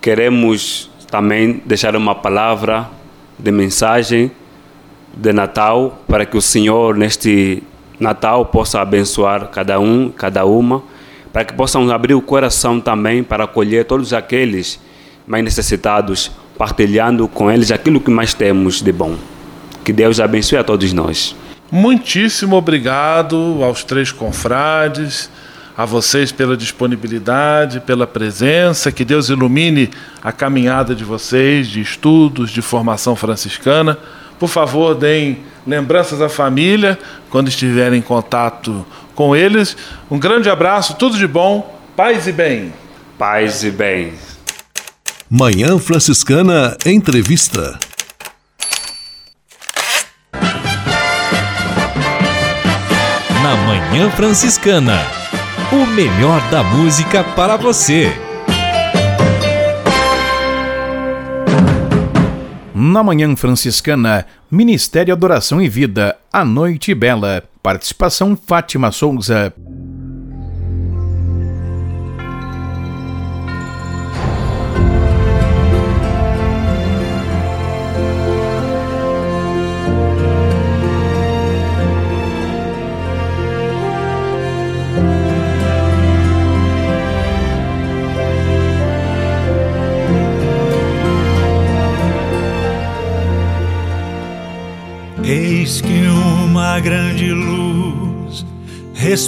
queremos 0.00 0.88
também 1.10 1.60
deixar 1.66 1.96
uma 1.96 2.14
palavra 2.14 2.88
de 3.36 3.50
mensagem 3.50 4.30
de 5.14 5.32
Natal 5.32 6.00
para 6.06 6.24
que 6.24 6.36
o 6.36 6.40
Senhor 6.40 6.96
neste 6.96 7.62
Natal 7.98 8.46
possa 8.46 8.80
abençoar 8.80 9.48
cada 9.48 9.80
um, 9.80 10.08
cada 10.08 10.44
uma, 10.46 10.82
para 11.32 11.44
que 11.44 11.52
possam 11.54 11.90
abrir 11.90 12.14
o 12.14 12.22
coração 12.22 12.80
também 12.80 13.24
para 13.24 13.44
acolher 13.44 13.84
todos 13.84 14.12
aqueles 14.12 14.80
mais 15.26 15.42
necessitados, 15.42 16.30
partilhando 16.56 17.26
com 17.26 17.50
eles 17.50 17.72
aquilo 17.72 18.00
que 18.00 18.10
mais 18.10 18.32
temos 18.32 18.80
de 18.80 18.92
bom. 18.92 19.16
Que 19.84 19.92
Deus 19.92 20.20
abençoe 20.20 20.58
a 20.58 20.64
todos 20.64 20.92
nós. 20.92 21.34
Muitíssimo 21.72 22.54
obrigado 22.54 23.60
aos 23.62 23.82
três 23.82 24.12
confrades, 24.12 25.30
a 25.74 25.86
vocês 25.86 26.30
pela 26.30 26.54
disponibilidade, 26.54 27.80
pela 27.80 28.06
presença. 28.06 28.92
Que 28.92 29.06
Deus 29.06 29.30
ilumine 29.30 29.88
a 30.22 30.30
caminhada 30.30 30.94
de 30.94 31.02
vocês, 31.02 31.66
de 31.66 31.80
estudos, 31.80 32.50
de 32.50 32.60
formação 32.60 33.16
franciscana. 33.16 33.96
Por 34.38 34.48
favor, 34.50 34.94
deem 34.94 35.38
lembranças 35.66 36.20
à 36.20 36.28
família 36.28 36.98
quando 37.30 37.48
estiverem 37.48 38.00
em 38.00 38.02
contato 38.02 38.84
com 39.14 39.34
eles. 39.34 39.74
Um 40.10 40.18
grande 40.18 40.50
abraço, 40.50 40.96
tudo 40.96 41.16
de 41.16 41.26
bom, 41.26 41.80
paz 41.96 42.26
e 42.26 42.32
bem. 42.32 42.70
Paz 43.16 43.64
e 43.64 43.70
bem. 43.70 44.12
Manhã 45.30 45.78
Franciscana 45.78 46.76
Entrevista. 46.84 47.78
Na 53.42 53.56
Manhã 53.56 54.08
Franciscana, 54.08 55.00
o 55.72 55.84
melhor 55.84 56.40
da 56.48 56.62
música 56.62 57.24
para 57.24 57.56
você. 57.56 58.12
Na 62.72 63.02
Manhã 63.02 63.34
Franciscana, 63.34 64.26
Ministério 64.48 65.12
Adoração 65.12 65.60
e 65.60 65.68
Vida, 65.68 66.16
A 66.32 66.44
Noite 66.44 66.94
Bela. 66.94 67.42
Participação 67.60 68.36
Fátima 68.36 68.92
Souza. 68.92 69.52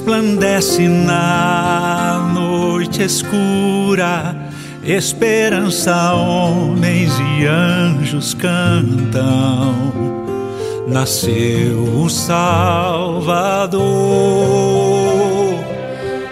resplandece 0.05 0.87
na 0.87 2.31
noite 2.35 3.03
escura. 3.03 4.37
Esperança, 4.85 6.13
homens 6.13 7.11
e 7.19 7.47
anjos 7.47 8.35
cantam. 8.35 9.95
Nasceu 10.87 12.03
o 12.03 12.11
Salvador. 12.11 13.81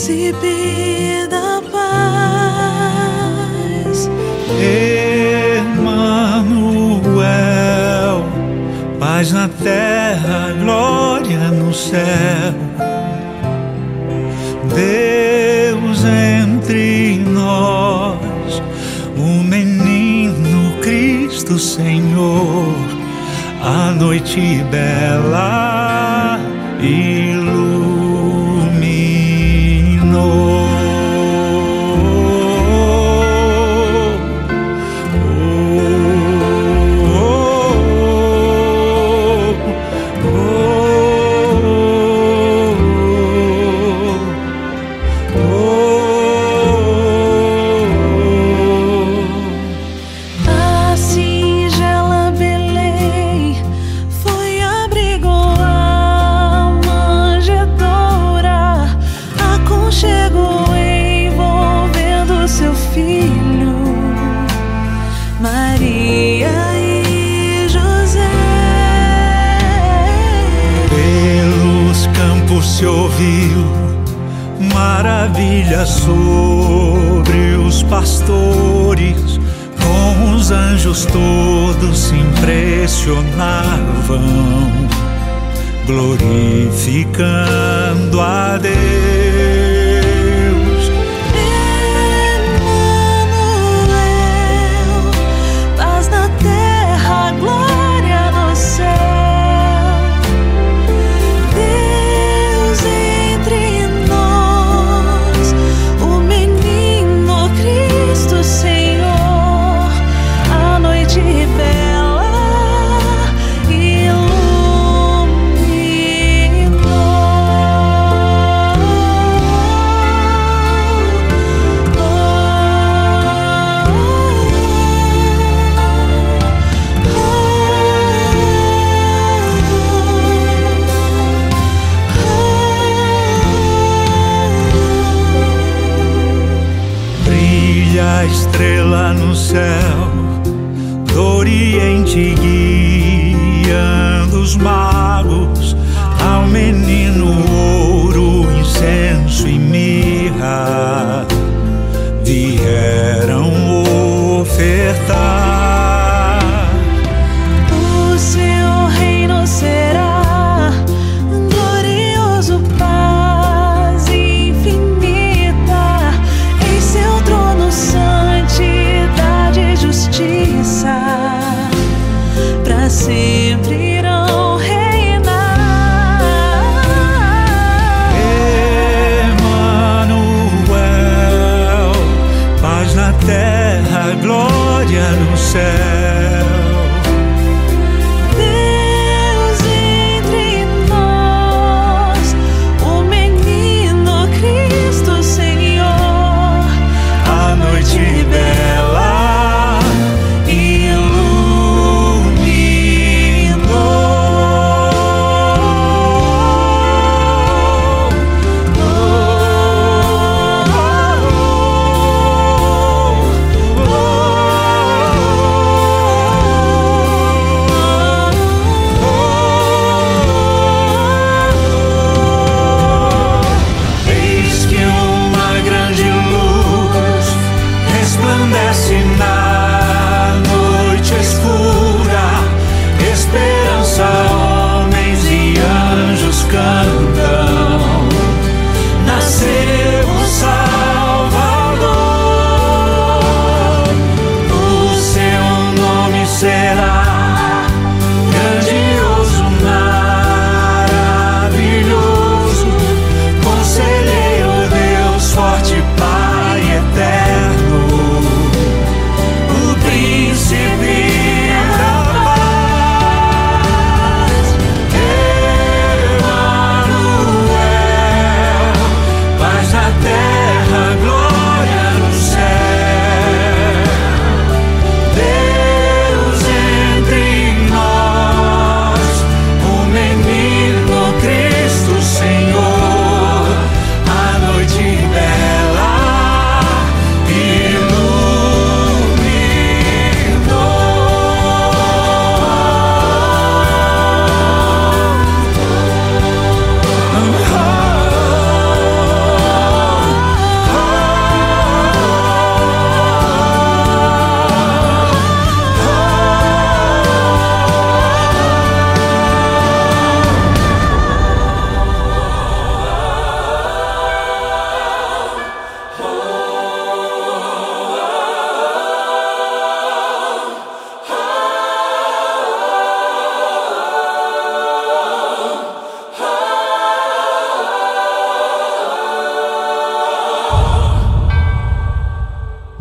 príncipe 0.08 1.28
da 1.28 1.60
paz. 1.70 2.88
Emmanuel, 6.16 7.14
paz 8.98 9.32
na 9.32 9.48
terra, 9.62 10.54
glória 10.62 11.50
no 11.50 11.74
céu. 11.74 12.54
Deus 14.74 16.04
entre 16.04 17.18
nós, 17.18 18.62
o 19.14 19.44
menino 19.44 20.72
Cristo 20.80 21.58
Senhor, 21.58 22.74
a 23.62 23.90
noite 23.92 24.64
bela 24.70 26.40
e 26.80 27.07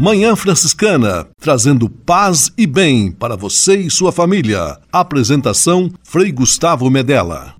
Manhã 0.08 0.38
Franciscana, 0.38 1.28
trazendo 1.38 1.89
paz 1.89 2.49
e 2.58 2.66
bem 2.66 3.12
para 3.12 3.36
você 3.36 3.76
e 3.76 3.91
sua 3.91 4.10
família. 4.10 4.80
Apresentação 4.89 5.91
Frei 6.01 6.32
Gustavo 6.32 6.89
Medella. 6.89 7.57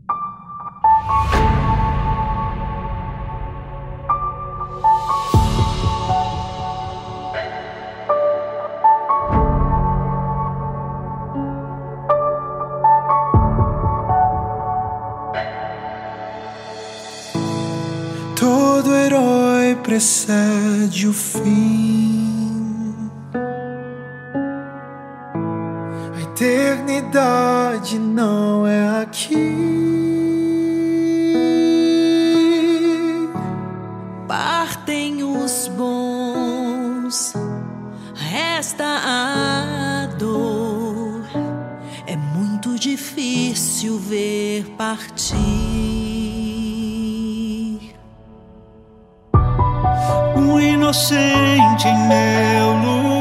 Partem 34.28 35.24
os 35.24 35.70
bons, 35.70 37.34
resta 38.14 38.84
a 38.84 40.08
dor. 40.18 41.24
É 42.06 42.18
muito 42.18 42.78
difícil 42.78 43.98
ver 43.98 44.66
partir. 44.78 45.38
Um 50.36 50.60
inocente 50.60 51.88
em 51.88 52.08
meu 52.08 52.74
lugar 52.84 53.17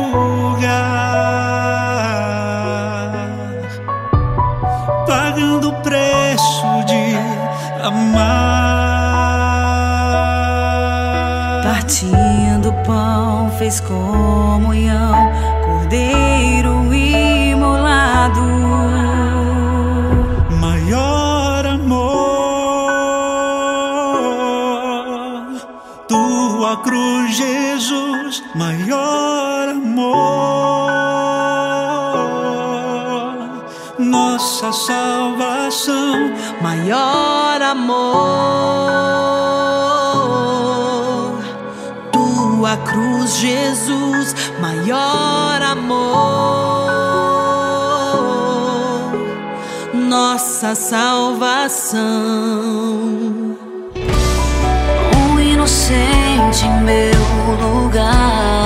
maior 36.86 37.62
amor. 37.62 37.96
Tua 42.12 42.76
cruz, 42.76 43.38
Jesus, 43.38 44.34
maior 44.60 45.62
amor. 45.62 45.96
Nossa 49.94 50.76
salvação. 50.76 51.98
Um 55.16 55.40
inocente 55.40 56.66
em 56.66 56.82
meu 56.84 57.20
lugar. 57.60 58.65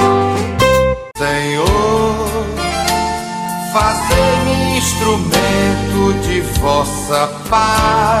Vossa 6.61 7.27
paz. 7.49 8.20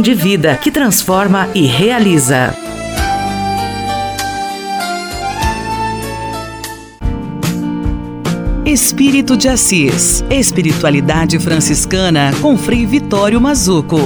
de 0.00 0.14
vida 0.14 0.56
que 0.56 0.70
transforma 0.70 1.48
e 1.54 1.66
realiza. 1.66 2.54
Espírito 8.64 9.36
de 9.36 9.48
Assis. 9.48 10.24
Espiritualidade 10.28 11.38
franciscana 11.38 12.32
com 12.42 12.58
Frei 12.58 12.84
Vitório 12.84 13.40
Mazuco. 13.40 13.96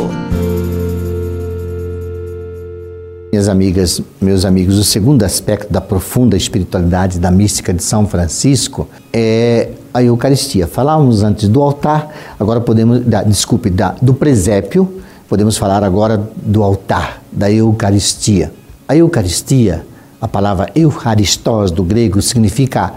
Minhas 3.32 3.49
amigas, 3.49 4.03
meus 4.20 4.45
amigos, 4.45 4.76
o 4.76 4.84
segundo 4.84 5.24
aspecto 5.24 5.72
da 5.72 5.80
profunda 5.80 6.36
espiritualidade 6.36 7.18
da 7.18 7.30
mística 7.30 7.72
de 7.72 7.82
São 7.82 8.07
Francisco 8.07 8.88
é 9.12 9.70
a 9.95 10.03
Eucaristia. 10.03 10.66
Falávamos 10.66 11.22
antes 11.22 11.49
do 11.49 11.62
altar, 11.62 12.09
agora 12.38 12.61
podemos, 12.61 13.01
da, 13.01 13.22
desculpe, 13.22 13.70
da, 13.70 13.95
do 14.03 14.14
presépio, 14.14 14.99
podemos 15.31 15.57
falar 15.57 15.85
agora 15.85 16.20
do 16.43 16.61
altar, 16.61 17.22
da 17.31 17.49
Eucaristia. 17.49 18.53
A 18.89 18.97
Eucaristia, 18.97 19.87
a 20.20 20.26
palavra 20.26 20.72
Eucharistos 20.74 21.70
do 21.70 21.85
grego, 21.85 22.20
significa 22.20 22.93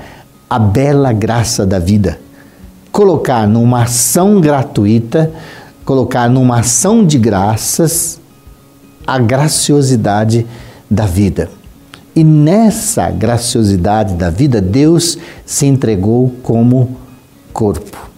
a 0.49 0.57
bela 0.57 1.13
graça 1.13 1.63
da 1.63 1.77
vida. 1.77 2.19
Colocar 2.91 3.47
numa 3.47 3.83
ação 3.83 4.41
gratuita, 4.41 5.31
colocar 5.85 6.27
numa 6.27 6.61
ação 6.61 7.05
de 7.05 7.19
graças 7.19 8.19
a 9.05 9.19
graciosidade 9.19 10.47
da 10.89 11.05
vida. 11.05 11.51
E 12.15 12.23
nessa 12.23 13.11
graciosidade 13.11 14.15
da 14.15 14.31
vida, 14.31 14.59
Deus 14.59 15.19
se 15.45 15.67
entregou 15.67 16.33
como 16.41 16.97
corpo, 17.53 18.09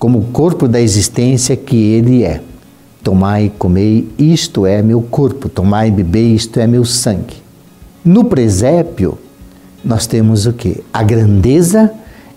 como 0.00 0.24
corpo 0.32 0.66
da 0.66 0.80
existência 0.80 1.56
que 1.56 1.76
Ele 1.76 2.24
é. 2.24 2.40
Tomai 3.02 3.50
comei, 3.58 4.08
isto 4.16 4.64
é 4.64 4.80
meu 4.80 5.02
corpo, 5.02 5.48
tomai 5.48 5.90
bebei, 5.90 6.34
isto 6.34 6.60
é 6.60 6.66
meu 6.66 6.84
sangue. 6.84 7.42
No 8.04 8.24
presépio, 8.24 9.18
nós 9.84 10.06
temos 10.06 10.46
o 10.46 10.52
que? 10.52 10.82
A 10.92 11.02
grandeza 11.02 11.92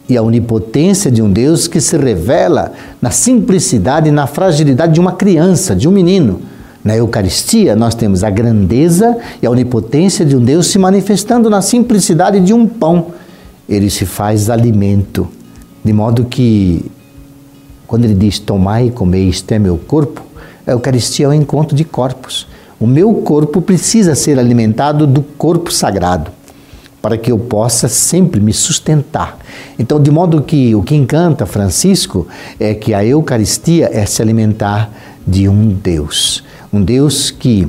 e 0.09 0.17
a 0.17 0.21
onipotência 0.21 1.11
de 1.11 1.21
um 1.21 1.31
Deus 1.31 1.67
que 1.67 1.79
se 1.79 1.97
revela 1.97 2.73
na 3.01 3.11
simplicidade 3.11 4.09
e 4.09 4.11
na 4.11 4.27
fragilidade 4.27 4.93
de 4.93 4.99
uma 4.99 5.11
criança, 5.11 5.75
de 5.75 5.87
um 5.87 5.91
menino. 5.91 6.41
Na 6.83 6.95
Eucaristia, 6.95 7.75
nós 7.75 7.95
temos 7.95 8.23
a 8.23 8.29
grandeza 8.29 9.17
e 9.41 9.45
a 9.45 9.51
onipotência 9.51 10.25
de 10.25 10.35
um 10.35 10.43
Deus 10.43 10.67
se 10.67 10.77
manifestando 10.77 11.49
na 11.49 11.61
simplicidade 11.61 12.39
de 12.39 12.53
um 12.53 12.67
pão. 12.67 13.07
Ele 13.67 13.89
se 13.89 14.05
faz 14.05 14.49
alimento, 14.49 15.27
de 15.83 15.91
modo 15.91 16.25
que, 16.25 16.85
quando 17.87 18.05
ele 18.05 18.13
diz: 18.13 18.37
Tomai 18.37 18.87
e 18.87 18.91
comei, 18.91 19.29
isto 19.29 19.51
é 19.51 19.57
meu 19.57 19.77
corpo, 19.77 20.24
a 20.65 20.71
Eucaristia 20.71 21.25
é 21.25 21.29
o 21.29 21.33
encontro 21.33 21.75
de 21.75 21.83
corpos. 21.83 22.47
O 22.79 22.87
meu 22.87 23.13
corpo 23.15 23.61
precisa 23.61 24.15
ser 24.15 24.37
alimentado 24.37 25.07
do 25.07 25.21
corpo 25.21 25.71
sagrado 25.71 26.31
para 27.05 27.17
que 27.17 27.31
eu 27.31 27.37
possa 27.37 27.87
sempre 27.87 28.41
me 28.41 28.51
sustentar. 28.51 29.37
Então, 29.77 30.01
de 30.01 30.09
modo 30.09 30.41
que 30.41 30.73
o 30.73 30.81
que 30.81 30.95
encanta 30.95 31.45
Francisco 31.45 32.27
é 32.59 32.73
que 32.73 32.95
a 32.95 33.05
Eucaristia 33.05 33.91
é 33.93 34.07
se 34.07 34.23
alimentar 34.23 34.89
de 35.25 35.47
um 35.47 35.67
Deus. 35.69 36.43
Um 36.73 36.81
Deus 36.81 37.29
que 37.29 37.67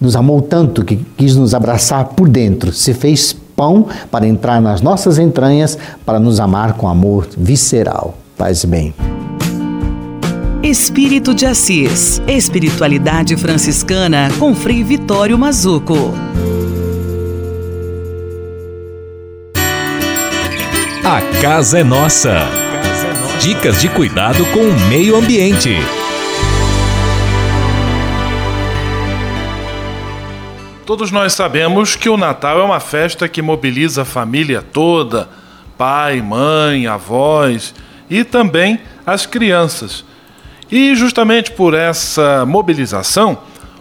nos 0.00 0.16
amou 0.16 0.42
tanto, 0.42 0.84
que 0.84 0.96
quis 1.16 1.36
nos 1.36 1.54
abraçar 1.54 2.06
por 2.06 2.28
dentro, 2.28 2.72
se 2.72 2.92
fez 2.92 3.32
pão 3.54 3.86
para 4.10 4.26
entrar 4.26 4.60
nas 4.60 4.82
nossas 4.82 5.16
entranhas, 5.16 5.78
para 6.04 6.18
nos 6.18 6.40
amar 6.40 6.72
com 6.72 6.88
amor 6.88 7.28
visceral. 7.38 8.18
Paz 8.36 8.64
e 8.64 8.66
bem. 8.66 9.31
Espírito 10.62 11.34
de 11.34 11.44
Assis. 11.44 12.22
Espiritualidade 12.28 13.36
franciscana 13.36 14.28
com 14.38 14.54
Frei 14.54 14.84
Vitório 14.84 15.36
Mazuco. 15.36 16.14
A 21.04 21.20
casa 21.42 21.80
é 21.80 21.84
nossa. 21.84 22.46
Dicas 23.40 23.80
de 23.80 23.88
cuidado 23.88 24.46
com 24.52 24.60
o 24.60 24.88
meio 24.88 25.16
ambiente. 25.16 25.74
Todos 30.86 31.10
nós 31.10 31.32
sabemos 31.32 31.96
que 31.96 32.08
o 32.08 32.16
Natal 32.16 32.60
é 32.60 32.62
uma 32.62 32.78
festa 32.78 33.28
que 33.28 33.42
mobiliza 33.42 34.02
a 34.02 34.04
família 34.04 34.62
toda, 34.62 35.28
pai, 35.76 36.22
mãe, 36.22 36.86
avós 36.86 37.74
e 38.08 38.22
também 38.22 38.78
as 39.04 39.26
crianças. 39.26 40.11
E 40.72 40.94
justamente 40.94 41.50
por 41.52 41.74
essa 41.74 42.46
mobilização, 42.46 43.36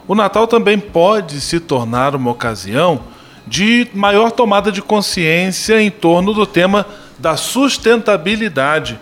o 0.05 0.13
Natal 0.13 0.45
também 0.45 0.77
pode 0.77 1.39
se 1.39 1.57
tornar 1.57 2.13
uma 2.13 2.31
ocasião 2.31 2.99
de 3.47 3.87
maior 3.93 4.29
tomada 4.29 4.73
de 4.73 4.81
consciência 4.81 5.81
em 5.81 5.89
torno 5.89 6.33
do 6.33 6.45
tema 6.45 6.85
da 7.17 7.37
sustentabilidade, 7.37 8.99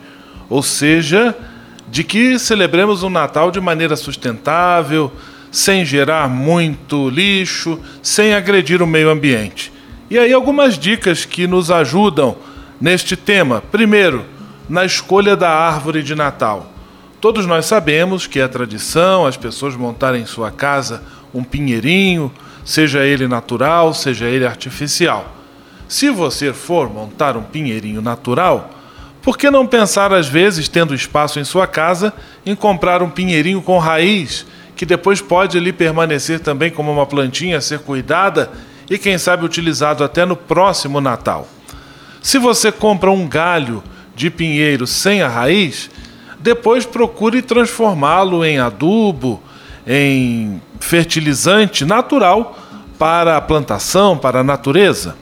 ou 0.47 0.61
seja, 0.61 1.35
de 1.87 2.03
que 2.03 2.37
celebremos 2.37 3.01
o 3.01 3.09
Natal 3.09 3.49
de 3.49 3.59
maneira 3.59 3.95
sustentável, 3.95 5.11
sem 5.51 5.83
gerar 5.83 6.29
muito 6.29 7.09
lixo, 7.09 7.79
sem 8.03 8.35
agredir 8.35 8.83
o 8.83 8.87
meio 8.87 9.09
ambiente. 9.09 9.73
E 10.11 10.19
aí 10.19 10.31
algumas 10.31 10.77
dicas 10.77 11.25
que 11.25 11.47
nos 11.47 11.71
ajudam 11.71 12.35
neste 12.79 13.15
tema. 13.15 13.63
Primeiro, 13.71 14.25
na 14.69 14.85
escolha 14.85 15.35
da 15.35 15.49
árvore 15.49 16.03
de 16.03 16.13
Natal. 16.13 16.68
Todos 17.21 17.45
nós 17.45 17.65
sabemos 17.65 18.27
que 18.27 18.39
é 18.39 18.47
tradição 18.47 19.25
as 19.25 19.35
pessoas 19.35 19.75
montarem 19.75 20.21
em 20.21 20.25
sua 20.25 20.51
casa 20.51 21.03
um 21.33 21.43
pinheirinho, 21.43 22.31
seja 22.63 23.03
ele 23.03 23.27
natural, 23.27 23.93
seja 23.93 24.25
ele 24.25 24.45
artificial. 24.45 25.35
Se 25.87 26.09
você 26.09 26.53
for 26.53 26.89
montar 26.89 27.35
um 27.35 27.43
pinheirinho 27.43 28.01
natural, 28.01 28.69
por 29.21 29.37
que 29.37 29.51
não 29.51 29.67
pensar, 29.67 30.13
às 30.13 30.29
vezes, 30.29 30.69
tendo 30.69 30.95
espaço 30.95 31.41
em 31.41 31.43
sua 31.43 31.67
casa, 31.67 32.13
em 32.45 32.55
comprar 32.55 33.03
um 33.03 33.09
pinheirinho 33.09 33.61
com 33.61 33.77
raiz, 33.79 34.45
que 34.73 34.85
depois 34.85 35.19
pode 35.21 35.57
ali 35.57 35.73
permanecer 35.73 36.39
também 36.39 36.71
como 36.71 36.89
uma 36.89 37.05
plantinha 37.05 37.57
a 37.57 37.61
ser 37.61 37.79
cuidada 37.79 38.49
e, 38.89 38.97
quem 38.97 39.17
sabe, 39.17 39.43
utilizado 39.43 40.05
até 40.05 40.25
no 40.25 40.37
próximo 40.37 41.01
Natal? 41.01 41.49
Se 42.21 42.37
você 42.37 42.71
compra 42.71 43.11
um 43.11 43.27
galho 43.27 43.83
de 44.15 44.29
pinheiro 44.29 44.87
sem 44.87 45.21
a 45.21 45.27
raiz, 45.27 45.89
depois 46.39 46.85
procure 46.85 47.41
transformá-lo 47.41 48.45
em 48.45 48.59
adubo, 48.59 49.41
em 49.85 50.61
fertilizante 50.79 51.83
natural 51.83 52.57
para 52.97 53.37
a 53.37 53.41
plantação, 53.41 54.17
para 54.17 54.39
a 54.39 54.43
natureza. 54.43 55.15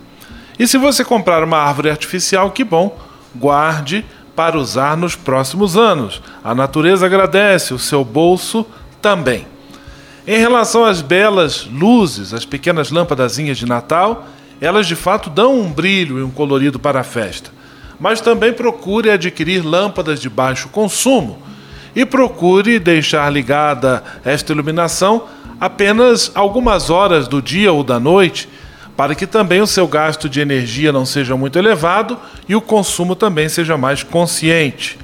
E 0.59 0.67
se 0.67 0.77
você 0.77 1.03
comprar 1.03 1.43
uma 1.43 1.57
árvore 1.57 1.89
artificial, 1.89 2.51
que 2.51 2.63
bom, 2.63 2.97
guarde 3.35 4.05
para 4.35 4.57
usar 4.57 4.95
nos 4.97 5.15
próximos 5.15 5.75
anos. 5.75 6.21
A 6.43 6.53
natureza 6.53 7.05
agradece, 7.05 7.73
o 7.73 7.79
seu 7.79 8.03
bolso 8.03 8.65
também. 9.01 9.47
Em 10.27 10.39
relação 10.39 10.83
às 10.83 11.01
belas 11.01 11.67
luzes, 11.71 12.33
as 12.33 12.45
pequenas 12.45 12.91
lâmpadazinhas 12.91 13.57
de 13.57 13.65
Natal, 13.65 14.27
elas 14.59 14.85
de 14.85 14.95
fato 14.95 15.29
dão 15.29 15.59
um 15.59 15.71
brilho 15.71 16.19
e 16.19 16.23
um 16.23 16.29
colorido 16.29 16.77
para 16.77 16.99
a 16.99 17.03
festa. 17.03 17.51
Mas 17.99 18.21
também 18.21 18.53
procure 18.53 19.09
adquirir 19.09 19.65
lâmpadas 19.65 20.19
de 20.19 20.29
baixo 20.29 20.69
consumo 20.69 21.41
e 21.95 22.05
procure 22.05 22.77
deixar 22.79 23.31
ligada 23.31 24.03
esta 24.23 24.51
iluminação 24.51 25.23
apenas 25.59 26.31
algumas 26.35 26.89
horas 26.89 27.27
do 27.27 27.41
dia 27.41 27.73
ou 27.73 27.83
da 27.83 27.99
noite, 27.99 28.47
para 28.95 29.15
que 29.15 29.27
também 29.27 29.61
o 29.61 29.67
seu 29.67 29.87
gasto 29.87 30.29
de 30.29 30.39
energia 30.39 30.91
não 30.91 31.05
seja 31.05 31.35
muito 31.35 31.57
elevado 31.57 32.17
e 32.47 32.55
o 32.55 32.61
consumo 32.61 33.15
também 33.15 33.49
seja 33.49 33.77
mais 33.77 34.03
consciente. 34.03 34.97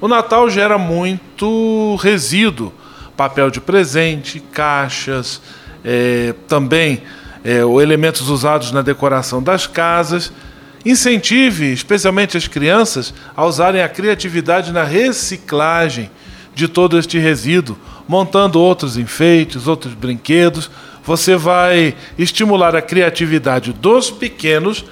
O 0.00 0.08
Natal 0.08 0.50
gera 0.50 0.76
muito 0.76 1.96
resíduo, 1.96 2.72
papel 3.16 3.50
de 3.50 3.60
presente, 3.60 4.40
caixas, 4.40 5.40
é, 5.84 6.34
também 6.46 7.02
é, 7.44 7.58
elementos 7.60 8.28
usados 8.28 8.72
na 8.72 8.82
decoração 8.82 9.42
das 9.42 9.66
casas. 9.66 10.32
Incentive, 10.86 11.72
especialmente 11.72 12.36
as 12.36 12.46
crianças, 12.46 13.12
a 13.36 13.44
usarem 13.44 13.82
a 13.82 13.88
criatividade 13.88 14.70
na 14.70 14.84
reciclagem 14.84 16.08
de 16.54 16.68
todo 16.68 16.96
este 16.96 17.18
resíduo, 17.18 17.76
montando 18.06 18.60
outros 18.60 18.96
enfeites, 18.96 19.66
outros 19.66 19.94
brinquedos. 19.94 20.70
Você 21.02 21.34
vai 21.34 21.96
estimular 22.16 22.76
a 22.76 22.80
criatividade 22.80 23.72
dos 23.72 24.12
pequenos 24.12 24.84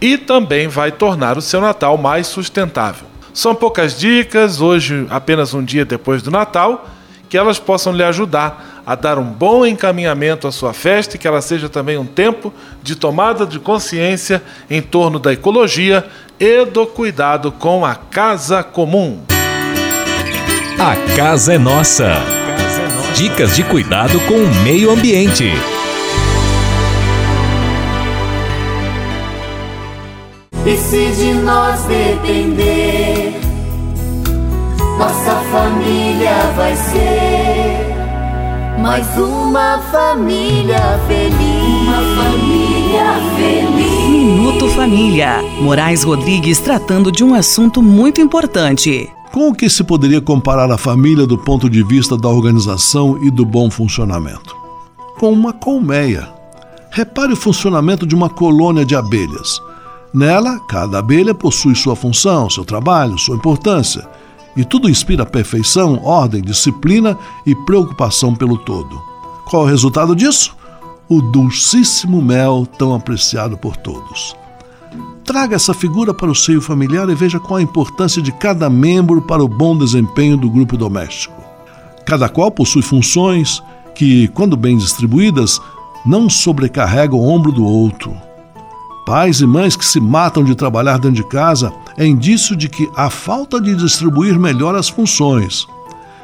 e 0.00 0.16
também 0.16 0.68
vai 0.68 0.90
tornar 0.90 1.36
o 1.36 1.42
seu 1.42 1.60
Natal 1.60 1.98
mais 1.98 2.26
sustentável. 2.28 3.06
São 3.34 3.54
poucas 3.54 3.98
dicas, 3.98 4.58
hoje 4.58 5.06
apenas 5.10 5.52
um 5.52 5.62
dia 5.62 5.84
depois 5.84 6.22
do 6.22 6.30
Natal, 6.30 6.88
que 7.28 7.36
elas 7.36 7.58
possam 7.58 7.92
lhe 7.92 8.02
ajudar 8.02 8.71
a 8.84 8.94
dar 8.94 9.18
um 9.18 9.24
bom 9.24 9.64
encaminhamento 9.64 10.48
à 10.48 10.52
sua 10.52 10.72
festa 10.72 11.16
e 11.16 11.18
que 11.18 11.26
ela 11.26 11.40
seja 11.40 11.68
também 11.68 11.96
um 11.96 12.06
tempo 12.06 12.52
de 12.82 12.96
tomada 12.96 13.46
de 13.46 13.58
consciência 13.58 14.42
em 14.68 14.82
torno 14.82 15.18
da 15.18 15.32
ecologia 15.32 16.04
e 16.38 16.64
do 16.64 16.86
cuidado 16.86 17.52
com 17.52 17.84
a 17.84 17.94
casa 17.94 18.62
comum. 18.62 19.20
A 20.78 20.96
casa 21.14 21.54
é 21.54 21.58
nossa. 21.58 22.16
Dicas 23.14 23.54
de 23.54 23.62
cuidado 23.62 24.18
com 24.20 24.34
o 24.34 24.54
meio 24.64 24.90
ambiente. 24.90 25.52
E 30.64 30.76
se 30.76 31.06
de 31.12 31.34
nós 31.34 31.82
depender, 31.82 33.34
nossa 34.96 35.34
família 35.50 36.34
vai 36.56 36.74
ser 36.76 37.51
mais 38.82 39.06
uma 39.16 39.78
família 39.92 40.98
feliz. 41.06 41.36
Uma 41.82 42.02
família 42.16 43.14
feliz. 43.36 44.08
Minuto 44.10 44.68
Família. 44.70 45.40
Moraes 45.60 46.02
Rodrigues 46.02 46.58
tratando 46.58 47.12
de 47.12 47.22
um 47.22 47.32
assunto 47.32 47.80
muito 47.80 48.20
importante. 48.20 49.08
Com 49.30 49.50
o 49.50 49.54
que 49.54 49.70
se 49.70 49.84
poderia 49.84 50.20
comparar 50.20 50.68
a 50.72 50.76
família 50.76 51.28
do 51.28 51.38
ponto 51.38 51.70
de 51.70 51.80
vista 51.84 52.16
da 52.18 52.28
organização 52.28 53.22
e 53.22 53.30
do 53.30 53.46
bom 53.46 53.70
funcionamento? 53.70 54.56
Com 55.16 55.32
uma 55.32 55.52
colmeia. 55.52 56.28
Repare 56.90 57.34
o 57.34 57.36
funcionamento 57.36 58.04
de 58.04 58.16
uma 58.16 58.28
colônia 58.28 58.84
de 58.84 58.96
abelhas. 58.96 59.60
Nela, 60.12 60.58
cada 60.68 60.98
abelha 60.98 61.32
possui 61.32 61.76
sua 61.76 61.94
função, 61.94 62.50
seu 62.50 62.64
trabalho, 62.64 63.16
sua 63.16 63.36
importância. 63.36 64.04
E 64.56 64.64
tudo 64.64 64.90
inspira 64.90 65.24
perfeição, 65.24 66.00
ordem, 66.02 66.42
disciplina 66.42 67.18
e 67.46 67.54
preocupação 67.54 68.34
pelo 68.34 68.58
todo. 68.58 69.00
Qual 69.46 69.62
é 69.62 69.66
o 69.66 69.68
resultado 69.68 70.14
disso? 70.14 70.54
O 71.08 71.20
dulcíssimo 71.20 72.20
mel 72.20 72.66
tão 72.78 72.94
apreciado 72.94 73.56
por 73.56 73.76
todos. 73.76 74.36
Traga 75.24 75.56
essa 75.56 75.72
figura 75.72 76.12
para 76.12 76.30
o 76.30 76.34
seio 76.34 76.60
familiar 76.60 77.08
e 77.08 77.14
veja 77.14 77.40
qual 77.40 77.56
a 77.56 77.62
importância 77.62 78.20
de 78.20 78.32
cada 78.32 78.68
membro 78.68 79.22
para 79.22 79.42
o 79.42 79.48
bom 79.48 79.76
desempenho 79.76 80.36
do 80.36 80.50
grupo 80.50 80.76
doméstico. 80.76 81.42
Cada 82.04 82.28
qual 82.28 82.50
possui 82.50 82.82
funções 82.82 83.62
que, 83.94 84.28
quando 84.28 84.56
bem 84.56 84.76
distribuídas, 84.76 85.60
não 86.04 86.28
sobrecarregam 86.28 87.18
o 87.18 87.28
ombro 87.28 87.52
do 87.52 87.64
outro. 87.64 88.14
Pais 89.04 89.40
e 89.40 89.46
mães 89.46 89.74
que 89.74 89.84
se 89.84 89.98
matam 89.98 90.44
de 90.44 90.54
trabalhar 90.54 90.98
dentro 90.98 91.16
de 91.16 91.28
casa 91.28 91.72
é 91.96 92.06
indício 92.06 92.54
de 92.56 92.68
que 92.68 92.88
há 92.94 93.10
falta 93.10 93.60
de 93.60 93.74
distribuir 93.74 94.38
melhor 94.38 94.76
as 94.76 94.88
funções. 94.88 95.66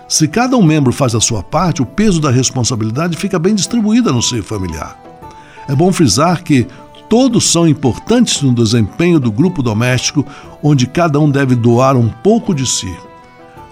Se 0.09 0.29
cada 0.29 0.57
um 0.57 0.63
membro 0.63 0.93
faz 0.93 1.15
a 1.15 1.21
sua 1.21 1.43
parte, 1.43 1.83
o 1.83 1.87
peso 1.87 2.21
da 2.21 2.31
responsabilidade 2.31 3.17
fica 3.17 3.39
bem 3.39 3.55
distribuída 3.55 4.13
no 4.13 4.23
seio 4.23 4.45
familiar. 4.45 4.99
É 5.69 5.75
bom 5.75 5.93
frisar 5.93 6.43
que 6.43 6.67
todos 7.09 7.51
são 7.51 7.67
importantes 7.67 8.43
no 8.43 8.55
desempenho 8.55 9.19
do 9.19 9.33
grupo 9.33 9.63
doméstico, 9.63 10.25
onde 10.63 10.87
cada 10.87 11.19
um 11.19 11.31
deve 11.31 11.55
doar 11.55 11.97
um 11.97 12.09
pouco 12.09 12.55
de 12.55 12.67
si. 12.67 12.95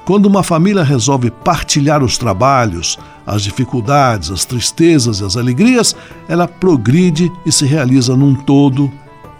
Quando 0.06 0.26
uma 0.26 0.44
família 0.44 0.84
resolve 0.84 1.32
partilhar 1.32 2.00
os 2.00 2.16
trabalhos, 2.16 2.96
as 3.26 3.42
dificuldades, 3.42 4.30
as 4.30 4.44
tristezas 4.44 5.18
e 5.18 5.24
as 5.24 5.36
alegrias, 5.36 5.96
ela 6.28 6.46
progride 6.46 7.28
e 7.44 7.50
se 7.50 7.66
realiza 7.66 8.16
num 8.16 8.32
todo, 8.32 8.88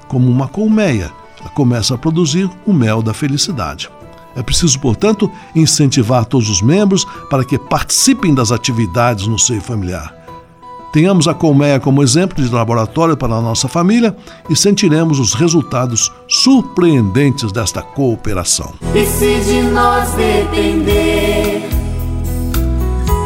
como 0.09 0.29
uma 0.29 0.49
colmeia. 0.49 1.13
Ela 1.41 1.51
começa 1.51 1.95
a 1.95 1.99
produzir 1.99 2.51
o 2.67 2.73
mel 2.73 3.01
da 3.01 3.15
felicidade. 3.15 3.89
É 4.35 4.43
preciso, 4.43 4.81
portanto, 4.81 5.31
incentivar 5.55 6.25
todos 6.25 6.51
os 6.51 6.61
membros 6.61 7.07
para 7.31 7.45
que 7.45 7.57
participem 7.57 8.35
das 8.35 8.51
atividades 8.51 9.29
no 9.29 9.39
seio 9.39 9.61
familiar. 9.61 10.26
Tenhamos 10.93 11.29
a 11.29 11.35
colmeia 11.35 11.79
como 11.79 12.03
exemplo 12.03 12.43
de 12.43 12.53
laboratório 12.53 13.17
para 13.17 13.35
a 13.35 13.41
nossa 13.41 13.69
família 13.69 14.17
e 14.49 14.57
sentiremos 14.57 15.19
os 15.19 15.35
resultados 15.35 16.11
surpreendentes 16.29 17.53
desta 17.53 17.83
cooperação. 17.83 18.73
E 18.95 19.05
se 19.05 19.41
de 19.41 19.63
nós 19.63 20.11
depender, 20.13 21.69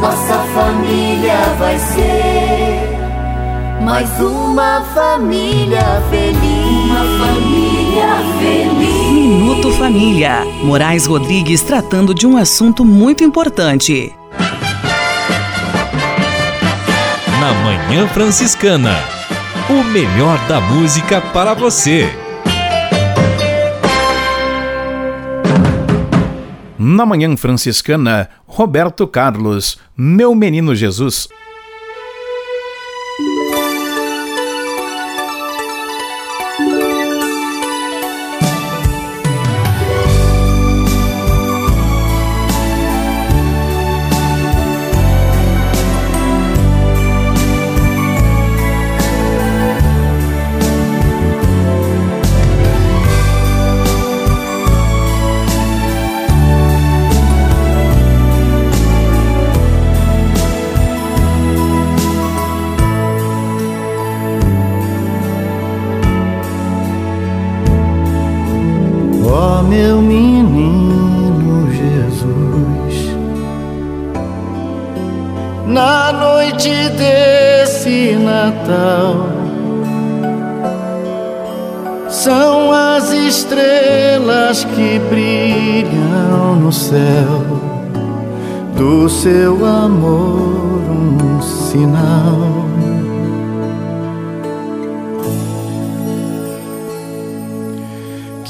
nossa 0.01 0.39
família 0.55 1.55
vai 1.59 1.79
ser 1.79 2.91
mais 3.83 4.09
uma 4.21 4.83
família 4.95 6.03
feliz. 6.11 6.85
Uma 6.85 7.27
família 7.27 8.17
feliz. 8.39 9.13
Minuto 9.13 9.73
Família. 9.73 10.45
Moraes 10.63 11.07
Rodrigues 11.07 11.63
tratando 11.63 12.15
de 12.15 12.27
um 12.27 12.37
assunto 12.37 12.85
muito 12.85 13.25
importante. 13.25 14.15
Na 17.41 17.55
Manhã 17.55 18.07
Franciscana. 18.07 18.95
O 19.71 19.83
melhor 19.83 20.39
da 20.47 20.61
música 20.61 21.23
para 21.23 21.55
você. 21.55 22.07
Na 26.79 27.07
Manhã 27.07 27.35
Franciscana, 27.39 28.29
Roberto 28.47 29.07
Carlos, 29.07 29.79
Meu 29.97 30.35
Menino 30.35 30.75
Jesus. 30.75 31.31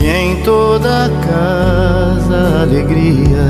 Que 0.00 0.08
em 0.08 0.42
toda 0.42 1.10
casa 1.20 2.62
alegria 2.62 3.46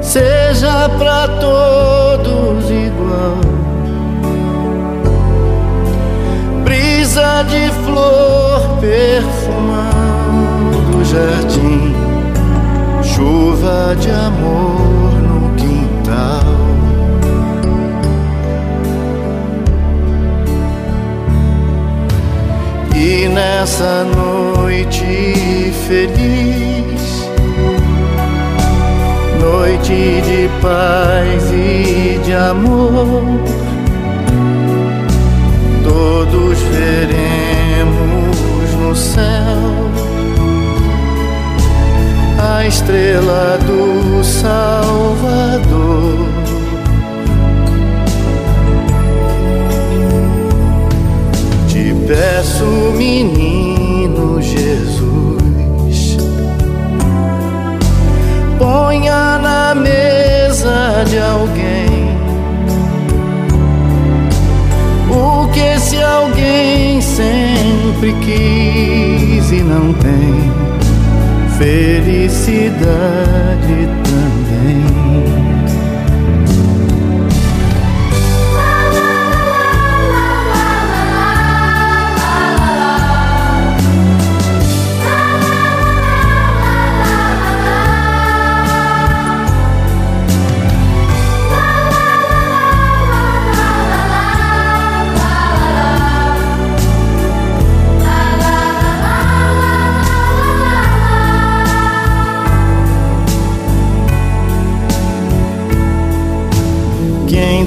seja 0.00 0.88
para 0.98 1.28
todos 1.38 2.70
igual. 2.70 3.36
Brisa 6.64 7.42
de 7.42 7.70
flor 7.84 8.78
perfumando 8.80 9.76
o 10.98 11.04
jardim, 11.04 11.94
chuva 13.02 13.94
de 13.96 14.10
amor 14.10 14.87
Nessa 23.26 24.04
noite 24.04 25.72
feliz, 25.86 27.28
noite 29.40 30.22
de 30.22 30.48
paz 30.62 31.50
e 31.52 32.20
de 32.24 32.32
amor, 32.32 33.24
todos 35.82 36.58
veremos 36.58 38.36
no 38.80 38.94
céu 38.94 39.88
a 42.38 42.64
estrela 42.66 43.58
do 43.66 44.22
Salvador. 44.22 45.58
Peço, 52.08 52.64
menino 52.96 54.40
Jesus, 54.40 56.16
ponha 58.58 59.38
na 59.38 59.74
mesa 59.74 61.04
de 61.06 61.18
alguém 61.18 62.16
o 65.10 65.48
que 65.52 65.60
esse 65.60 66.02
alguém 66.02 66.98
sempre 67.02 68.14
quis 68.24 69.52
e 69.52 69.62
não 69.62 69.92
tem 69.92 70.50
felicidade 71.58 72.88
também. 74.02 74.87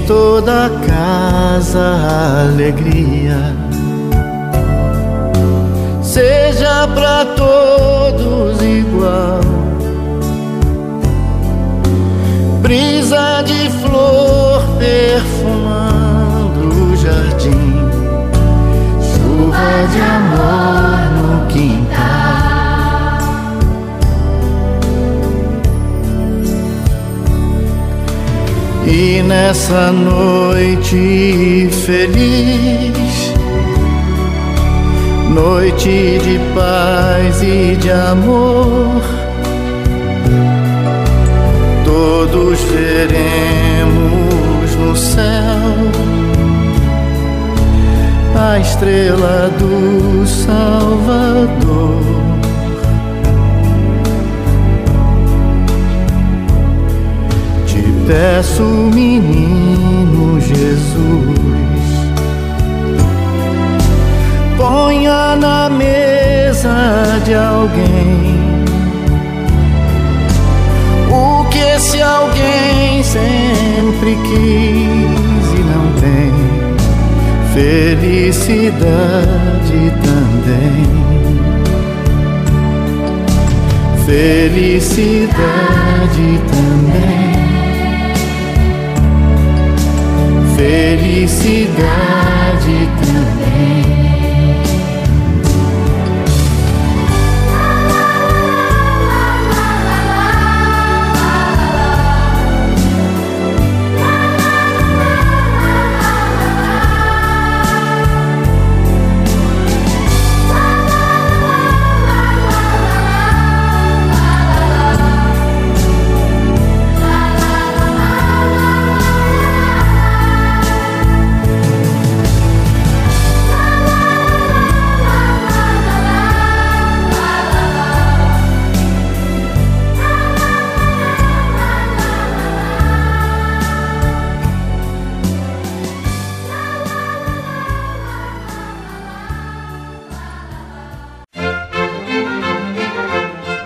Toda 0.08 0.70
casa 0.88 2.44
alegria. 2.44 3.56
Seja 6.02 6.88
para 6.94 7.26
todos 7.36 8.62
igual. 8.62 9.42
Brisa 12.62 13.44
de 13.44 13.70
flor 13.82 14.62
perfumando 14.78 16.70
o 16.92 16.96
jardim, 16.96 17.76
chuva 19.02 19.88
de 19.92 20.02
amor 20.02 21.01
E 28.94 29.24
nessa 29.24 29.90
noite 29.90 31.70
feliz, 31.86 33.34
noite 35.34 36.20
de 36.20 36.38
paz 36.54 37.42
e 37.42 37.78
de 37.78 37.90
amor, 37.90 39.02
todos 41.86 42.60
veremos 42.64 43.92
no 44.76 44.94
céu 44.94 45.72
a 48.36 48.60
estrela 48.60 49.50
do 49.58 50.28
Salvador. 50.28 52.21
Peço, 58.12 58.64
menino 58.94 60.38
Jesus, 60.42 60.60
ponha 64.58 65.38
na 65.38 65.70
mesa 65.70 67.22
de 67.24 67.34
alguém 67.34 68.66
o 71.10 71.46
que 71.46 71.60
esse 71.60 72.02
alguém 72.02 73.02
sempre 73.02 74.18
quis 74.28 75.54
e 75.58 75.64
não 75.72 75.94
tem 76.02 76.34
felicidade 77.54 78.74
também. 80.04 80.92
Felicidade 84.06 85.40
também. 86.52 87.41
Felicidade 90.62 91.72
também. 93.02 94.01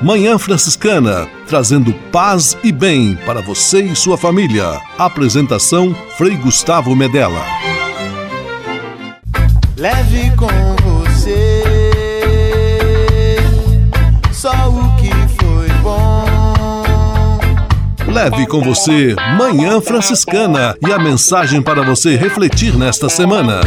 Manhã 0.05 0.37
Franciscana, 0.37 1.27
trazendo 1.47 1.91
paz 2.11 2.55
e 2.63 2.71
bem 2.71 3.17
para 3.25 3.41
você 3.41 3.81
e 3.81 3.95
sua 3.95 4.15
família. 4.15 4.79
Apresentação 4.99 5.95
Frei 6.15 6.37
Gustavo 6.37 6.95
Medella. 6.95 7.43
Leve 9.75 10.29
com 10.37 10.45
você 10.83 11.63
só 14.31 14.51
o 14.69 14.95
que 14.97 15.09
foi 15.43 15.69
bom. 15.81 17.39
Leve 18.05 18.45
com 18.45 18.61
você 18.61 19.15
Manhã 19.35 19.81
Franciscana 19.81 20.77
e 20.87 20.93
a 20.93 20.99
mensagem 20.99 21.63
para 21.63 21.81
você 21.81 22.15
refletir 22.15 22.77
nesta 22.77 23.09
semana. 23.09 23.61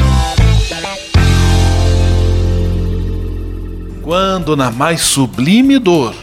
Quando 4.04 4.56
na 4.56 4.70
mais 4.70 5.00
sublime 5.00 5.80
dor 5.80 6.14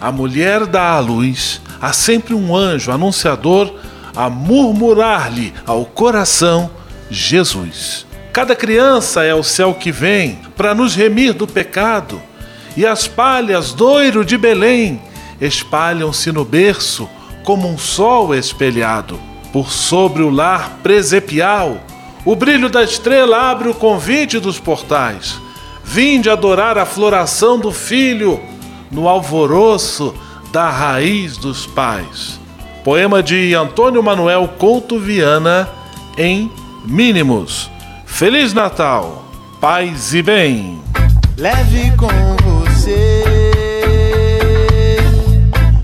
a 0.00 0.12
mulher 0.12 0.66
dá 0.66 0.92
à 0.92 1.00
luz, 1.00 1.60
há 1.80 1.92
sempre 1.92 2.34
um 2.34 2.54
anjo 2.54 2.92
anunciador 2.92 3.72
a 4.14 4.30
murmurar-lhe 4.30 5.52
ao 5.66 5.84
coração 5.84 6.70
Jesus. 7.10 8.06
Cada 8.32 8.54
criança 8.54 9.24
é 9.24 9.34
o 9.34 9.42
céu 9.42 9.74
que 9.74 9.90
vem 9.90 10.38
para 10.56 10.74
nos 10.74 10.94
remir 10.94 11.32
do 11.32 11.46
pecado, 11.46 12.20
e 12.76 12.86
as 12.86 13.08
palhas 13.08 13.72
doiro 13.72 14.24
de 14.24 14.38
Belém 14.38 15.00
espalham-se 15.40 16.30
no 16.30 16.44
berço 16.44 17.08
como 17.44 17.68
um 17.68 17.78
sol 17.78 18.34
espelhado. 18.34 19.18
Por 19.52 19.72
sobre 19.72 20.22
o 20.22 20.30
lar 20.30 20.78
presepial, 20.82 21.78
o 22.24 22.36
brilho 22.36 22.68
da 22.68 22.84
estrela 22.84 23.50
abre 23.50 23.68
o 23.68 23.74
convite 23.74 24.38
dos 24.38 24.60
portais. 24.60 25.40
Vinde 25.82 26.28
adorar 26.28 26.76
a 26.76 26.84
floração 26.84 27.58
do 27.58 27.72
filho 27.72 28.40
no 28.90 29.08
alvoroço 29.08 30.14
da 30.52 30.70
raiz 30.70 31.36
dos 31.36 31.66
pais. 31.66 32.40
Poema 32.84 33.22
de 33.22 33.54
Antônio 33.54 34.02
Manuel 34.02 34.48
Couto 34.58 34.98
Viana 34.98 35.68
em 36.16 36.50
Mínimos. 36.84 37.70
Feliz 38.06 38.52
Natal, 38.54 39.24
paz 39.60 40.14
e 40.14 40.22
bem. 40.22 40.80
Leve 41.36 41.92
com 41.96 42.08
você 42.44 43.24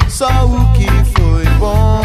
só 0.09 0.29
o 0.47 0.73
que 0.73 0.87
foi 1.17 1.45
bom. 1.59 2.01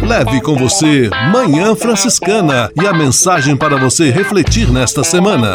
Leve 0.00 0.40
com 0.40 0.56
você 0.56 1.10
Manhã 1.30 1.76
Franciscana 1.76 2.70
e 2.74 2.86
a 2.86 2.92
mensagem 2.92 3.54
para 3.54 3.76
você 3.76 4.10
refletir 4.10 4.70
nesta 4.70 5.04
semana. 5.04 5.54